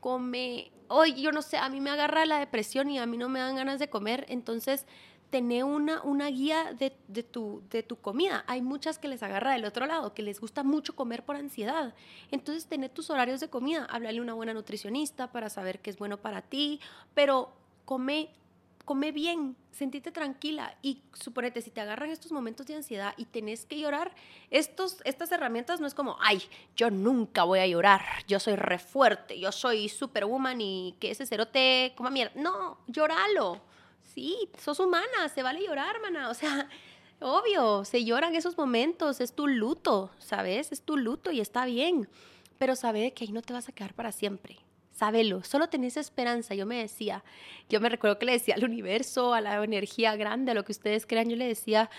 Come. 0.00 0.72
Hoy, 0.88 1.20
yo 1.20 1.32
no 1.32 1.42
sé, 1.42 1.58
a 1.58 1.68
mí 1.68 1.80
me 1.80 1.90
agarra 1.90 2.24
la 2.24 2.38
depresión 2.38 2.88
y 2.90 2.98
a 2.98 3.06
mí 3.06 3.16
no 3.16 3.28
me 3.28 3.40
dan 3.40 3.56
ganas 3.56 3.78
de 3.78 3.90
comer. 3.90 4.24
Entonces, 4.28 4.86
tener 5.28 5.64
una, 5.64 6.02
una 6.02 6.28
guía 6.28 6.74
de, 6.78 6.96
de, 7.08 7.22
tu, 7.22 7.62
de 7.70 7.82
tu 7.82 7.96
comida. 7.96 8.44
Hay 8.46 8.62
muchas 8.62 8.98
que 8.98 9.08
les 9.08 9.22
agarra 9.22 9.52
del 9.52 9.64
otro 9.64 9.86
lado, 9.86 10.14
que 10.14 10.22
les 10.22 10.40
gusta 10.40 10.62
mucho 10.62 10.94
comer 10.94 11.24
por 11.24 11.36
ansiedad. 11.36 11.94
Entonces, 12.30 12.66
tener 12.66 12.90
tus 12.90 13.10
horarios 13.10 13.40
de 13.40 13.50
comida. 13.50 13.86
Háblale 13.90 14.18
a 14.18 14.22
una 14.22 14.34
buena 14.34 14.54
nutricionista 14.54 15.32
para 15.32 15.50
saber 15.50 15.80
qué 15.80 15.90
es 15.90 15.98
bueno 15.98 16.18
para 16.18 16.42
ti. 16.42 16.80
Pero 17.14 17.52
come 17.84 18.30
come 18.84 19.12
bien, 19.12 19.56
sentite 19.70 20.10
tranquila 20.10 20.76
y 20.82 21.02
suponete, 21.12 21.62
si 21.62 21.70
te 21.70 21.80
agarran 21.80 22.10
estos 22.10 22.32
momentos 22.32 22.66
de 22.66 22.76
ansiedad 22.76 23.14
y 23.16 23.26
tenés 23.26 23.64
que 23.64 23.78
llorar, 23.78 24.14
estos, 24.50 24.98
estas 25.04 25.30
herramientas 25.32 25.80
no 25.80 25.86
es 25.86 25.94
como, 25.94 26.16
ay, 26.20 26.42
yo 26.76 26.90
nunca 26.90 27.44
voy 27.44 27.60
a 27.60 27.66
llorar, 27.66 28.02
yo 28.26 28.40
soy 28.40 28.56
re 28.56 28.78
fuerte, 28.78 29.38
yo 29.38 29.52
soy 29.52 29.88
superwoman 29.88 30.60
y 30.60 30.96
que 31.00 31.10
ese 31.10 31.26
cerote 31.26 31.92
coma 31.96 32.10
mierda. 32.10 32.32
No, 32.40 32.78
llóralo. 32.86 33.60
Sí, 34.14 34.50
sos 34.58 34.78
humana, 34.80 35.28
se 35.32 35.42
vale 35.42 35.64
llorar, 35.64 36.00
mana. 36.00 36.28
O 36.28 36.34
sea, 36.34 36.68
obvio, 37.20 37.84
se 37.84 38.04
lloran 38.04 38.34
esos 38.34 38.58
momentos, 38.58 39.20
es 39.20 39.32
tu 39.32 39.46
luto, 39.46 40.10
¿sabes? 40.18 40.72
Es 40.72 40.82
tu 40.82 40.96
luto 40.96 41.30
y 41.30 41.40
está 41.40 41.64
bien. 41.64 42.08
Pero 42.58 42.76
sabe 42.76 43.12
que 43.12 43.24
ahí 43.24 43.32
no 43.32 43.42
te 43.42 43.52
vas 43.52 43.68
a 43.68 43.72
quedar 43.72 43.94
para 43.94 44.12
siempre 44.12 44.58
sábelo, 44.92 45.42
solo 45.42 45.68
tenés 45.68 45.96
esperanza. 45.96 46.54
Yo 46.54 46.66
me 46.66 46.78
decía, 46.78 47.24
yo 47.68 47.80
me 47.80 47.88
recuerdo 47.88 48.18
que 48.18 48.26
le 48.26 48.32
decía 48.32 48.54
al 48.54 48.64
universo, 48.64 49.34
a 49.34 49.40
la 49.40 49.62
energía 49.62 50.16
grande, 50.16 50.52
a 50.52 50.54
lo 50.54 50.64
que 50.64 50.72
ustedes 50.72 51.06
crean, 51.06 51.28
yo 51.28 51.36
le 51.36 51.46
decía, 51.46 51.90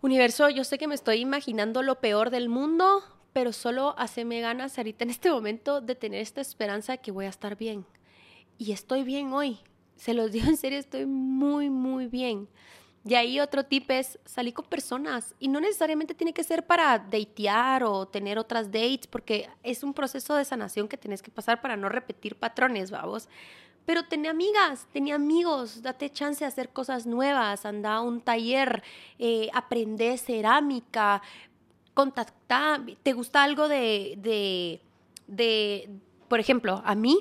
universo, 0.00 0.48
yo 0.48 0.64
sé 0.64 0.78
que 0.78 0.88
me 0.88 0.94
estoy 0.94 1.18
imaginando 1.18 1.82
lo 1.82 2.00
peor 2.00 2.30
del 2.30 2.48
mundo, 2.48 3.02
pero 3.32 3.52
solo 3.52 3.94
haceme 3.98 4.40
ganas 4.40 4.78
ahorita 4.78 5.04
en 5.04 5.10
este 5.10 5.30
momento 5.30 5.80
de 5.80 5.94
tener 5.94 6.20
esta 6.20 6.40
esperanza 6.40 6.92
de 6.92 6.98
que 6.98 7.10
voy 7.10 7.26
a 7.26 7.30
estar 7.30 7.56
bien. 7.56 7.86
Y 8.58 8.72
estoy 8.72 9.02
bien 9.02 9.32
hoy. 9.32 9.58
Se 9.96 10.14
los 10.14 10.32
digo 10.32 10.48
en 10.48 10.56
serio, 10.56 10.78
estoy 10.78 11.06
muy, 11.06 11.70
muy 11.70 12.06
bien. 12.06 12.48
Y 13.04 13.14
ahí 13.14 13.40
otro 13.40 13.64
tip 13.64 13.90
es 13.90 14.18
salir 14.24 14.54
con 14.54 14.64
personas 14.66 15.34
y 15.40 15.48
no 15.48 15.60
necesariamente 15.60 16.14
tiene 16.14 16.32
que 16.32 16.44
ser 16.44 16.64
para 16.66 16.98
datear 16.98 17.82
o 17.82 18.06
tener 18.06 18.38
otras 18.38 18.66
dates 18.70 19.08
porque 19.08 19.48
es 19.64 19.82
un 19.82 19.92
proceso 19.92 20.36
de 20.36 20.44
sanación 20.44 20.86
que 20.86 20.96
tienes 20.96 21.20
que 21.20 21.30
pasar 21.30 21.60
para 21.60 21.76
no 21.76 21.88
repetir 21.88 22.36
patrones, 22.36 22.92
vamos. 22.92 23.28
Pero 23.84 24.04
ten 24.04 24.28
amigas, 24.28 24.86
ten 24.92 25.12
amigos, 25.12 25.82
date 25.82 26.10
chance 26.10 26.44
de 26.44 26.46
hacer 26.48 26.68
cosas 26.68 27.04
nuevas, 27.04 27.66
anda 27.66 27.94
a 27.94 28.00
un 28.00 28.20
taller, 28.20 28.84
eh, 29.18 29.50
aprende 29.52 30.16
cerámica, 30.16 31.20
contacta, 31.94 32.80
¿te 33.02 33.12
gusta 33.14 33.42
algo 33.42 33.66
de, 33.66 34.14
de, 34.18 34.80
de, 35.26 35.90
por 36.28 36.38
ejemplo, 36.38 36.80
a 36.84 36.94
mí 36.94 37.18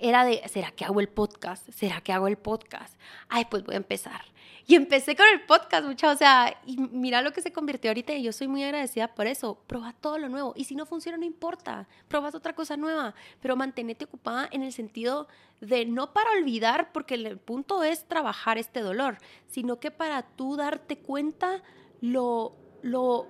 era 0.00 0.24
de, 0.24 0.42
¿será 0.48 0.72
que 0.72 0.84
hago 0.84 0.98
el 0.98 1.08
podcast? 1.08 1.68
¿Será 1.70 2.00
que 2.00 2.12
hago 2.12 2.26
el 2.26 2.36
podcast? 2.36 2.98
Ay, 3.28 3.44
pues 3.48 3.62
voy 3.62 3.74
a 3.74 3.78
empezar 3.78 4.31
empecé 4.74 5.16
con 5.16 5.26
el 5.32 5.42
podcast, 5.42 5.84
mucha, 5.84 6.10
o 6.10 6.16
sea, 6.16 6.56
y 6.66 6.76
mira 6.76 7.22
lo 7.22 7.32
que 7.32 7.42
se 7.42 7.52
convirtió 7.52 7.90
ahorita 7.90 8.12
y 8.12 8.22
yo 8.22 8.32
soy 8.32 8.48
muy 8.48 8.62
agradecida 8.62 9.08
por 9.14 9.26
eso. 9.26 9.58
Proba 9.66 9.92
todo 9.92 10.18
lo 10.18 10.28
nuevo 10.28 10.52
y 10.56 10.64
si 10.64 10.74
no 10.74 10.86
funciona, 10.86 11.18
no 11.18 11.24
importa, 11.24 11.88
probas 12.08 12.34
otra 12.34 12.54
cosa 12.54 12.76
nueva, 12.76 13.14
pero 13.40 13.56
mantenete 13.56 14.04
ocupada 14.04 14.48
en 14.52 14.62
el 14.62 14.72
sentido 14.72 15.28
de 15.60 15.84
no 15.84 16.12
para 16.12 16.30
olvidar, 16.32 16.92
porque 16.92 17.14
el 17.14 17.38
punto 17.38 17.82
es 17.82 18.06
trabajar 18.06 18.58
este 18.58 18.80
dolor, 18.80 19.18
sino 19.46 19.78
que 19.78 19.90
para 19.90 20.22
tú 20.22 20.56
darte 20.56 20.98
cuenta 20.98 21.62
lo, 22.00 22.56
lo, 22.82 23.28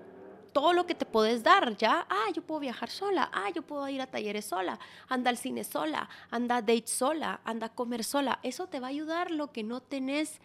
todo 0.53 0.73
lo 0.73 0.87
que 0.87 0.95
te 0.95 1.05
puedes 1.05 1.43
dar, 1.43 1.77
¿ya? 1.77 2.07
Ah, 2.09 2.27
yo 2.35 2.43
puedo 2.43 2.61
viajar 2.61 2.91
sola, 2.91 3.31
ah, 3.33 3.51
yo 3.55 3.63
puedo 3.63 3.89
ir 3.89 4.01
a 4.01 4.07
talleres 4.07 4.45
sola, 4.45 4.79
anda 5.09 5.31
al 5.31 5.37
cine 5.37 5.65
sola, 5.65 6.09
anda 6.31 6.57
a 6.57 6.63
date 6.63 6.87
sola, 6.87 7.41
anda 7.45 7.67
a 7.67 7.75
comer 7.75 8.05
sola. 8.05 8.39
Eso 8.43 8.67
te 8.67 8.81
va 8.81 8.89
a 8.89 8.91
ayudar 8.91 9.31
lo 9.31 9.53
que 9.53 9.63
no 9.63 9.81
tenés 9.81 10.41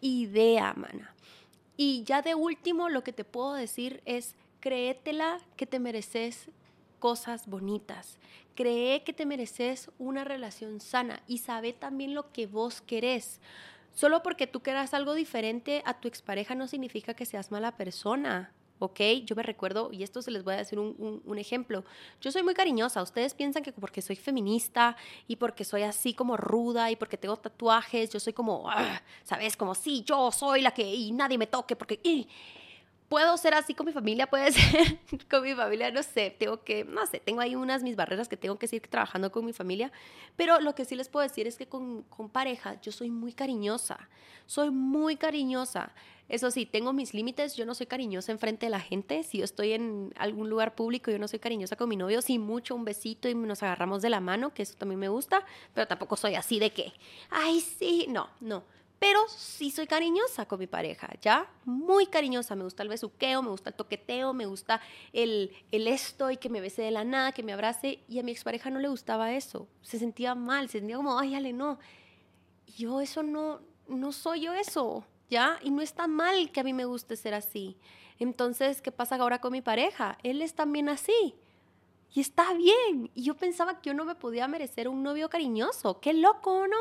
idea, 0.00 0.74
mana. 0.74 1.14
Y 1.76 2.04
ya 2.04 2.22
de 2.22 2.34
último, 2.34 2.88
lo 2.88 3.04
que 3.04 3.12
te 3.12 3.24
puedo 3.24 3.54
decir 3.54 4.02
es, 4.04 4.34
créetela 4.60 5.40
que 5.56 5.66
te 5.66 5.78
mereces 5.78 6.48
cosas 6.98 7.46
bonitas. 7.46 8.18
Cree 8.54 9.04
que 9.04 9.12
te 9.12 9.26
mereces 9.26 9.90
una 9.98 10.24
relación 10.24 10.80
sana 10.80 11.22
y 11.26 11.38
sabe 11.38 11.72
también 11.72 12.14
lo 12.14 12.32
que 12.32 12.46
vos 12.46 12.80
querés. 12.80 13.40
Solo 13.94 14.22
porque 14.22 14.46
tú 14.46 14.62
quieras 14.62 14.94
algo 14.94 15.14
diferente 15.14 15.82
a 15.84 16.00
tu 16.00 16.08
expareja 16.08 16.54
no 16.54 16.66
significa 16.66 17.14
que 17.14 17.26
seas 17.26 17.50
mala 17.50 17.76
persona. 17.76 18.52
¿Ok? 18.78 19.00
Yo 19.24 19.36
me 19.36 19.42
recuerdo, 19.42 19.90
y 19.92 20.02
esto 20.02 20.22
se 20.22 20.30
les 20.30 20.44
voy 20.44 20.54
a 20.54 20.58
decir 20.58 20.78
un, 20.78 21.38
ejemplo, 21.38 21.84
yo 22.20 22.30
soy 22.30 22.42
muy 22.42 22.54
cariñosa, 22.54 23.02
ustedes 23.02 23.34
piensan 23.34 23.62
que 23.62 23.72
porque 23.72 24.02
soy 24.02 24.16
feminista 24.16 24.96
y 25.28 25.36
porque 25.36 25.64
soy 25.64 25.82
así 25.82 26.14
como 26.14 26.36
ruda 26.36 26.90
y 26.90 26.96
porque 26.96 27.16
tengo 27.16 27.36
tatuajes, 27.36 28.10
yo 28.10 28.20
soy 28.20 28.32
como, 28.32 28.70
ah", 28.70 29.02
¿sabes? 29.22 29.56
Como, 29.56 29.74
sí, 29.74 30.02
yo 30.04 30.30
soy 30.32 30.62
la 30.62 30.72
que, 30.72 30.82
y 30.82 31.12
nadie 31.12 31.38
me 31.38 31.46
toque 31.46 31.76
porque... 31.76 32.00
puedo 33.08 33.36
ser 33.36 33.54
así 33.54 33.74
con 33.74 33.86
mi 33.86 33.92
familia, 33.92 34.26
puede 34.26 34.52
ser 34.52 34.98
con 35.30 35.42
mi 35.42 35.54
familia, 35.54 35.90
no 35.90 36.02
sé, 36.02 36.34
tengo 36.38 36.62
que, 36.62 36.84
no 36.84 37.06
sé, 37.06 37.20
tengo 37.20 37.40
ahí 37.40 37.54
unas 37.54 37.82
mis 37.82 37.96
barreras 37.96 38.28
que 38.28 38.36
tengo 38.36 38.58
que 38.58 38.66
seguir 38.66 38.88
trabajando 38.88 39.30
con 39.30 39.44
mi 39.44 39.52
familia, 39.52 39.92
pero 40.36 40.60
lo 40.60 40.74
que 40.74 40.84
sí 40.84 40.96
les 40.96 41.08
puedo 41.08 41.26
decir 41.26 41.46
es 41.46 41.56
que 41.56 41.66
con, 41.66 42.02
con 42.04 42.28
pareja 42.28 42.80
yo 42.80 42.92
soy 42.92 43.10
muy 43.10 43.32
cariñosa, 43.32 44.08
soy 44.46 44.70
muy 44.70 45.16
cariñosa. 45.16 45.92
Eso 46.28 46.50
sí, 46.50 46.66
tengo 46.66 46.92
mis 46.92 47.14
límites, 47.14 47.54
yo 47.54 47.64
no 47.64 47.72
soy 47.72 47.86
cariñosa 47.86 48.32
enfrente 48.32 48.66
de 48.66 48.70
la 48.70 48.80
gente, 48.80 49.22
si 49.22 49.38
yo 49.38 49.44
estoy 49.44 49.74
en 49.74 50.12
algún 50.16 50.50
lugar 50.50 50.74
público, 50.74 51.08
yo 51.12 51.20
no 51.20 51.28
soy 51.28 51.38
cariñosa 51.38 51.76
con 51.76 51.88
mi 51.88 51.94
novio, 51.94 52.20
sí 52.20 52.40
mucho 52.40 52.74
un 52.74 52.84
besito 52.84 53.28
y 53.28 53.34
nos 53.36 53.62
agarramos 53.62 54.02
de 54.02 54.10
la 54.10 54.18
mano, 54.18 54.52
que 54.52 54.64
eso 54.64 54.74
también 54.76 54.98
me 54.98 55.08
gusta, 55.08 55.44
pero 55.72 55.86
tampoco 55.86 56.16
soy 56.16 56.34
así 56.34 56.58
de 56.58 56.72
que, 56.72 56.92
ay, 57.30 57.60
sí, 57.60 58.06
no, 58.08 58.28
no 58.40 58.64
pero 58.98 59.20
sí 59.28 59.70
soy 59.70 59.86
cariñosa 59.86 60.46
con 60.46 60.58
mi 60.58 60.66
pareja, 60.66 61.08
¿ya? 61.20 61.50
Muy 61.64 62.06
cariñosa, 62.06 62.56
me 62.56 62.64
gusta 62.64 62.82
el 62.82 62.88
besuqueo, 62.88 63.42
me 63.42 63.50
gusta 63.50 63.70
el 63.70 63.76
toqueteo, 63.76 64.32
me 64.32 64.46
gusta 64.46 64.80
el, 65.12 65.52
el 65.70 65.86
esto 65.86 66.30
y 66.30 66.38
que 66.38 66.48
me 66.48 66.60
bese 66.60 66.82
de 66.82 66.90
la 66.90 67.04
nada, 67.04 67.32
que 67.32 67.42
me 67.42 67.52
abrace, 67.52 68.00
y 68.08 68.18
a 68.18 68.22
mi 68.22 68.32
expareja 68.32 68.70
no 68.70 68.78
le 68.78 68.88
gustaba 68.88 69.34
eso, 69.34 69.68
se 69.82 69.98
sentía 69.98 70.34
mal, 70.34 70.68
se 70.68 70.78
sentía 70.78 70.96
como, 70.96 71.18
ay, 71.18 71.34
Ale, 71.34 71.52
no, 71.52 71.78
yo 72.76 73.00
eso 73.00 73.22
no, 73.22 73.60
no 73.88 74.12
soy 74.12 74.42
yo 74.42 74.54
eso, 74.54 75.04
¿ya? 75.28 75.58
Y 75.62 75.70
no 75.70 75.82
está 75.82 76.06
mal 76.06 76.50
que 76.50 76.60
a 76.60 76.64
mí 76.64 76.72
me 76.72 76.84
guste 76.84 77.16
ser 77.16 77.34
así. 77.34 77.76
Entonces, 78.18 78.80
¿qué 78.80 78.92
pasa 78.92 79.16
ahora 79.16 79.40
con 79.40 79.52
mi 79.52 79.60
pareja? 79.60 80.18
Él 80.22 80.42
es 80.42 80.54
también 80.54 80.88
así. 80.88 81.34
Y 82.14 82.20
está 82.20 82.54
bien. 82.54 83.10
Y 83.14 83.24
yo 83.24 83.36
pensaba 83.36 83.80
que 83.80 83.90
yo 83.90 83.94
no 83.94 84.04
me 84.04 84.14
podía 84.14 84.48
merecer 84.48 84.88
un 84.88 85.02
novio 85.02 85.28
cariñoso. 85.28 86.00
Qué 86.00 86.14
loco, 86.14 86.66
¿no? 86.66 86.76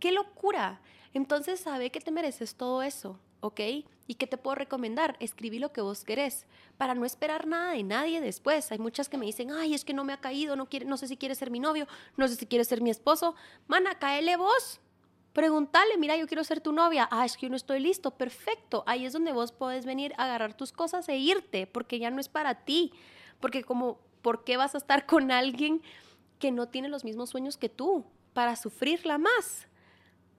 Qué 0.00 0.10
locura. 0.10 0.80
Entonces, 1.14 1.60
sabe 1.60 1.90
que 1.90 2.00
te 2.00 2.10
mereces 2.10 2.56
todo 2.56 2.82
eso, 2.82 3.18
¿ok? 3.40 3.60
¿Y 4.06 4.14
qué 4.16 4.26
te 4.26 4.36
puedo 4.36 4.56
recomendar? 4.56 5.16
Escribí 5.20 5.60
lo 5.60 5.72
que 5.72 5.80
vos 5.80 6.04
querés, 6.04 6.44
para 6.76 6.94
no 6.94 7.06
esperar 7.06 7.46
nada 7.46 7.72
de 7.72 7.84
nadie 7.84 8.20
después. 8.20 8.70
Hay 8.72 8.78
muchas 8.78 9.08
que 9.08 9.16
me 9.16 9.24
dicen, 9.24 9.52
ay, 9.52 9.74
es 9.74 9.84
que 9.84 9.94
no 9.94 10.04
me 10.04 10.12
ha 10.12 10.20
caído, 10.20 10.56
no, 10.56 10.68
quiere, 10.68 10.86
no 10.86 10.96
sé 10.96 11.06
si 11.06 11.16
quieres 11.16 11.38
ser 11.38 11.50
mi 11.50 11.60
novio, 11.60 11.86
no 12.16 12.26
sé 12.26 12.34
si 12.34 12.46
quieres 12.46 12.68
ser 12.68 12.82
mi 12.82 12.90
esposo. 12.90 13.36
Mana, 13.68 13.98
caele 13.98 14.36
vos. 14.36 14.80
Pregúntale, 15.32 15.96
mira, 15.98 16.16
yo 16.16 16.26
quiero 16.26 16.44
ser 16.44 16.60
tu 16.60 16.72
novia. 16.72 17.08
Ah, 17.10 17.24
es 17.24 17.36
que 17.36 17.46
yo 17.46 17.50
no 17.50 17.56
estoy 17.56 17.80
listo. 17.80 18.10
Perfecto. 18.12 18.84
Ahí 18.86 19.06
es 19.06 19.12
donde 19.12 19.32
vos 19.32 19.52
podés 19.52 19.86
venir 19.86 20.14
a 20.16 20.24
agarrar 20.24 20.54
tus 20.56 20.72
cosas 20.72 21.08
e 21.08 21.16
irte, 21.16 21.66
porque 21.66 21.98
ya 21.98 22.10
no 22.10 22.20
es 22.20 22.28
para 22.28 22.64
ti. 22.64 22.92
Porque 23.40 23.64
como, 23.64 23.98
¿por 24.20 24.44
qué 24.44 24.56
vas 24.56 24.74
a 24.74 24.78
estar 24.78 25.06
con 25.06 25.30
alguien 25.30 25.80
que 26.38 26.50
no 26.50 26.68
tiene 26.68 26.88
los 26.88 27.04
mismos 27.04 27.30
sueños 27.30 27.56
que 27.56 27.68
tú? 27.68 28.04
Para 28.32 28.56
sufrirla 28.56 29.18
más. 29.18 29.68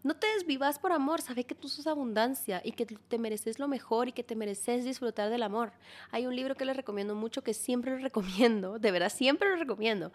No 0.05 0.15
te 0.15 0.27
desvivas 0.35 0.77
por 0.77 0.91
amor, 0.91 1.19
sabe 1.19 1.45
que 1.45 1.55
tú 1.55 1.67
sos 1.67 1.87
abundancia 1.87 2.61
y 2.63 2.73
que 2.73 2.85
te 2.85 3.17
mereces 3.17 3.57
lo 3.57 3.67
mejor 3.67 4.07
y 4.07 4.11
que 4.11 4.23
te 4.23 4.35
mereces 4.35 4.85
disfrutar 4.85 5.31
del 5.31 5.41
amor. 5.41 5.71
Hay 6.11 6.27
un 6.27 6.35
libro 6.35 6.53
que 6.53 6.63
les 6.63 6.75
recomiendo 6.75 7.15
mucho, 7.15 7.43
que 7.43 7.55
siempre 7.55 7.89
lo 7.89 7.97
recomiendo, 8.03 8.77
de 8.77 8.91
verdad, 8.91 9.11
siempre 9.11 9.49
lo 9.49 9.55
recomiendo. 9.55 10.11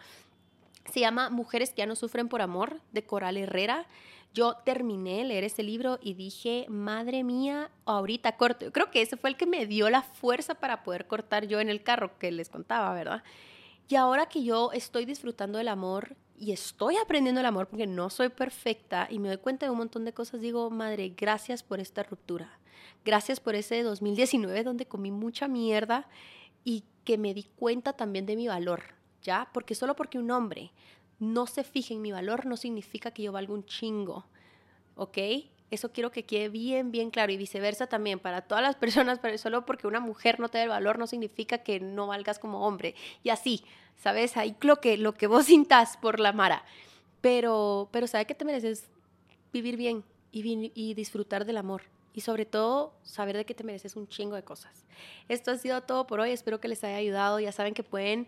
Se 0.92 1.00
llama 1.00 1.29
Mujeres 1.29 1.70
que 1.70 1.79
ya 1.79 1.87
no 1.87 1.96
sufren 1.96 2.29
por 2.29 2.40
amor, 2.40 2.81
de 2.92 3.05
Coral 3.05 3.37
Herrera. 3.37 3.85
Yo 4.33 4.59
terminé 4.64 5.24
leer 5.24 5.42
ese 5.42 5.64
libro 5.64 5.98
y 6.00 6.14
dije, 6.14 6.66
madre 6.68 7.24
mía, 7.24 7.72
ahorita 7.85 8.37
corto. 8.37 8.70
Creo 8.70 8.92
que 8.92 9.03
ese 9.03 9.16
fue 9.16 9.31
el 9.31 9.37
que 9.37 9.46
me 9.46 9.66
dio 9.66 9.90
la 9.90 10.03
fuerza 10.03 10.55
para 10.55 10.85
poder 10.85 11.09
cortar 11.09 11.48
yo 11.48 11.59
en 11.59 11.68
el 11.68 11.83
carro 11.83 12.16
que 12.16 12.31
les 12.31 12.48
contaba, 12.48 12.94
¿verdad? 12.94 13.24
Y 13.88 13.96
ahora 13.96 14.26
que 14.26 14.44
yo 14.44 14.70
estoy 14.70 15.05
disfrutando 15.05 15.59
del 15.59 15.66
amor 15.66 16.14
y 16.40 16.53
estoy 16.53 16.96
aprendiendo 16.96 17.40
el 17.40 17.46
amor 17.46 17.68
porque 17.68 17.87
no 17.87 18.09
soy 18.09 18.31
perfecta 18.31 19.07
y 19.11 19.18
me 19.18 19.29
doy 19.29 19.37
cuenta 19.37 19.66
de 19.66 19.70
un 19.70 19.76
montón 19.76 20.07
de 20.07 20.14
cosas, 20.14 20.40
digo, 20.40 20.70
madre, 20.70 21.12
gracias 21.14 21.62
por 21.62 21.81
esta 21.81 22.03
ruptura. 22.03 22.59
Gracias 23.05 23.40
por 23.40 23.55
ese 23.55 23.83
2019 23.83 24.64
donde 24.64 24.87
comí 24.87 25.11
mucha 25.11 25.48
mierda 25.48 26.09
y 26.64 26.85
que 27.05 27.18
me 27.18 27.35
di 27.35 27.42
cuenta 27.42 27.92
también 27.92 28.24
de 28.24 28.37
mi 28.37 28.48
valor, 28.48 28.85
¿ya? 29.22 29.50
Porque 29.53 29.74
solo 29.74 29.94
porque 29.94 30.18
un 30.18 30.31
hombre 30.31 30.72
no 31.18 31.46
se 31.46 31.62
fije 31.62 31.92
en 31.92 32.00
mi 32.00 32.11
valor 32.11 32.46
no 32.46 32.57
significa 32.57 33.11
que 33.11 33.22
yo 33.22 33.33
valga 33.33 33.53
un 33.53 33.66
chingo, 33.66 34.24
¿ok? 34.96 35.18
Eso 35.70 35.92
quiero 35.92 36.11
que 36.11 36.24
quede 36.24 36.48
bien, 36.48 36.90
bien 36.90 37.11
claro 37.11 37.33
y 37.33 37.37
viceversa 37.37 37.87
también 37.87 38.18
para 38.18 38.42
todas 38.42 38.62
las 38.62 38.76
personas, 38.76 39.18
pero 39.20 39.38
solo 39.38 39.64
porque 39.64 39.87
una 39.87 40.00
mujer 40.00 40.40
no 40.40 40.48
te 40.48 40.59
da 40.59 40.64
el 40.64 40.70
valor 40.70 40.98
no 40.98 41.06
significa 41.06 41.59
que 41.59 41.80
no 41.80 42.09
valgas 42.09 42.38
como 42.38 42.66
hombre. 42.66 42.94
Y 43.22 43.30
así, 43.30 43.64
¿sabes? 43.96 44.37
Ahí 44.37 44.56
lo 44.61 44.80
que, 44.80 44.96
lo 44.96 45.14
que 45.14 45.26
vos 45.26 45.46
sintas 45.46 45.96
por 45.96 46.20
la 46.20 46.33
Mara. 46.33 46.64
Pero, 47.20 47.88
pero 47.92 48.06
sabe 48.06 48.24
que 48.24 48.35
te 48.35 48.44
mereces 48.44 48.88
vivir 49.52 49.76
bien 49.76 50.04
y, 50.33 50.72
y 50.74 50.94
disfrutar 50.94 51.44
del 51.44 51.59
amor. 51.59 51.83
Y 52.12 52.22
sobre 52.22 52.44
todo, 52.44 52.92
saber 53.02 53.37
de 53.37 53.44
que 53.44 53.54
te 53.54 53.62
mereces 53.62 53.94
un 53.94 54.09
chingo 54.09 54.35
de 54.35 54.42
cosas. 54.42 54.85
Esto 55.28 55.52
ha 55.52 55.59
sido 55.59 55.80
todo 55.83 56.06
por 56.06 56.18
hoy. 56.18 56.30
Espero 56.30 56.61
que 56.61 56.66
les 56.66 56.83
haya 56.83 56.96
ayudado. 56.96 57.38
Ya 57.38 57.52
saben 57.52 57.74
que 57.74 57.85
pueden 57.85 58.26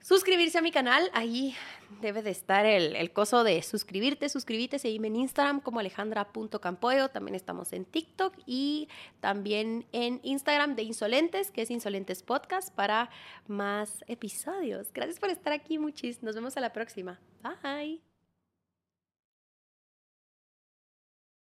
suscribirse 0.00 0.58
a 0.58 0.62
mi 0.62 0.70
canal. 0.70 1.10
Ahí 1.12 1.54
debe 2.00 2.22
de 2.22 2.30
estar 2.30 2.66
el, 2.66 3.12
coso 3.12 3.44
de 3.44 3.62
suscribirte, 3.62 4.28
suscribirte, 4.28 4.78
seguime 4.78 5.08
en 5.08 5.16
Instagram 5.16 5.60
como 5.60 5.80
alejandra.campoyo. 5.80 7.08
También 7.08 7.34
estamos 7.34 7.72
en 7.72 7.84
TikTok 7.84 8.34
y 8.46 8.88
también 9.20 9.86
en 9.92 10.20
Instagram 10.22 10.76
de 10.76 10.82
Insolentes, 10.82 11.50
que 11.50 11.62
es 11.62 11.70
Insolentes 11.70 12.22
Podcast, 12.22 12.74
para 12.74 13.10
más 13.46 14.04
episodios. 14.06 14.92
Gracias 14.92 15.18
por 15.18 15.30
estar 15.30 15.52
aquí, 15.52 15.78
muchis. 15.78 16.22
Nos 16.22 16.34
vemos 16.34 16.56
a 16.56 16.60
la 16.60 16.72
próxima. 16.72 17.20
Bye. 17.42 18.15